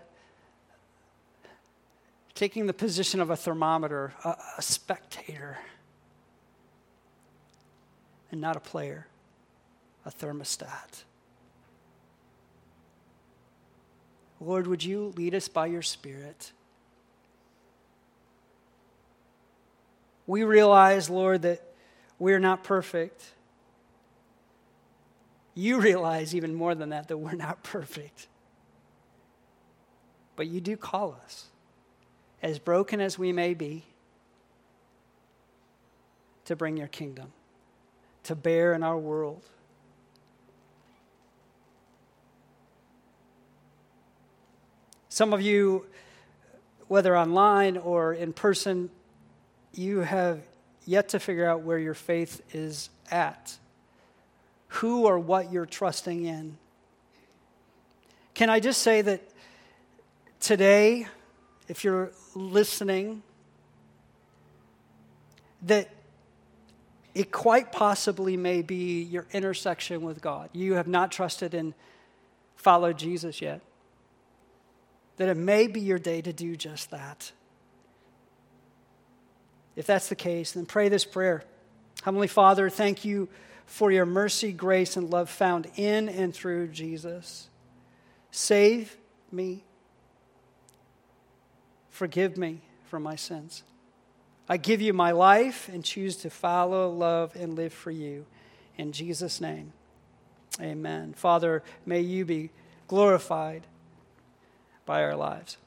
taking 2.37 2.67
the 2.67 2.73
position 2.73 3.19
of 3.19 3.31
a 3.31 3.35
thermometer, 3.35 4.13
a, 4.23 4.35
a 4.59 4.61
spectator, 4.61 5.57
and 8.31 8.39
not 8.39 8.55
a 8.55 8.59
player, 8.59 9.07
a 10.05 10.11
thermostat. 10.11 11.03
Lord, 14.39 14.67
would 14.67 14.83
you 14.83 15.13
lead 15.17 15.33
us 15.33 15.47
by 15.47 15.65
your 15.65 15.81
Spirit? 15.81 16.51
We 20.27 20.43
realize, 20.43 21.09
Lord, 21.09 21.41
that 21.41 21.63
we're 22.19 22.37
not 22.37 22.63
perfect. 22.63 23.31
You 25.55 25.79
realize 25.81 26.35
even 26.35 26.53
more 26.53 26.75
than 26.75 26.89
that 26.89 27.07
that 27.07 27.17
we're 27.17 27.33
not 27.33 27.63
perfect. 27.63 28.27
But 30.35 30.45
you 30.45 30.61
do 30.61 30.77
call 30.77 31.17
us, 31.25 31.47
as 32.41 32.59
broken 32.59 33.01
as 33.01 33.17
we 33.17 33.31
may 33.31 33.53
be, 33.53 33.83
to 36.45 36.55
bring 36.55 36.77
your 36.77 36.87
kingdom, 36.87 37.33
to 38.23 38.35
bear 38.35 38.73
in 38.73 38.83
our 38.83 38.97
world. 38.97 39.43
Some 45.09 45.33
of 45.33 45.41
you, 45.41 45.87
whether 46.87 47.17
online 47.17 47.75
or 47.75 48.13
in 48.13 48.33
person, 48.33 48.89
you 49.73 49.99
have 49.99 50.39
yet 50.85 51.09
to 51.09 51.19
figure 51.19 51.49
out 51.49 51.61
where 51.61 51.79
your 51.79 51.95
faith 51.95 52.41
is 52.53 52.89
at, 53.11 53.57
who 54.67 55.05
or 55.05 55.17
what 55.17 55.51
you're 55.51 55.65
trusting 55.65 56.23
in. 56.23 56.57
Can 58.35 58.49
I 58.49 58.59
just 58.59 58.83
say 58.83 59.01
that 59.01 59.21
today, 60.39 61.07
if 61.67 61.83
you're 61.83 62.11
listening, 62.35 63.23
that 65.63 65.89
it 67.13 67.31
quite 67.31 67.71
possibly 67.71 68.37
may 68.37 68.61
be 68.61 69.01
your 69.03 69.25
intersection 69.33 70.01
with 70.01 70.21
God. 70.21 70.49
You 70.53 70.75
have 70.75 70.87
not 70.87 71.11
trusted 71.11 71.53
and 71.53 71.73
followed 72.55 72.97
Jesus 72.97 73.41
yet 73.41 73.61
that 75.17 75.29
it 75.29 75.37
may 75.37 75.67
be 75.67 75.81
your 75.81 75.99
day 75.99 76.21
to 76.21 76.31
do 76.31 76.55
just 76.55 76.91
that. 76.91 77.31
If 79.75 79.85
that's 79.85 80.09
the 80.09 80.15
case, 80.15 80.53
then 80.53 80.65
pray 80.65 80.89
this 80.89 81.05
prayer 81.05 81.43
Heavenly 82.03 82.27
Father, 82.27 82.69
thank 82.69 83.03
you 83.03 83.27
for 83.65 83.91
your 83.91 84.05
mercy, 84.05 84.51
grace, 84.51 84.95
and 84.95 85.09
love 85.09 85.29
found 85.29 85.67
in 85.75 86.07
and 86.07 86.33
through 86.33 86.69
Jesus. 86.69 87.49
Save 88.31 88.95
me. 89.31 89.63
Forgive 91.97 92.37
me 92.37 92.61
for 92.85 92.99
my 92.99 93.15
sins. 93.15 93.63
I 94.47 94.57
give 94.57 94.81
you 94.81 94.93
my 94.93 95.09
life 95.09 95.67
and 95.67 95.83
choose 95.83 96.15
to 96.17 96.29
follow, 96.29 96.91
love, 96.91 97.35
and 97.35 97.55
live 97.55 97.73
for 97.73 97.89
you. 97.89 98.27
In 98.77 98.91
Jesus' 98.91 99.41
name, 99.41 99.73
amen. 100.61 101.15
Father, 101.17 101.63
may 101.87 102.01
you 102.01 102.23
be 102.23 102.51
glorified 102.87 103.65
by 104.85 105.01
our 105.01 105.15
lives. 105.15 105.57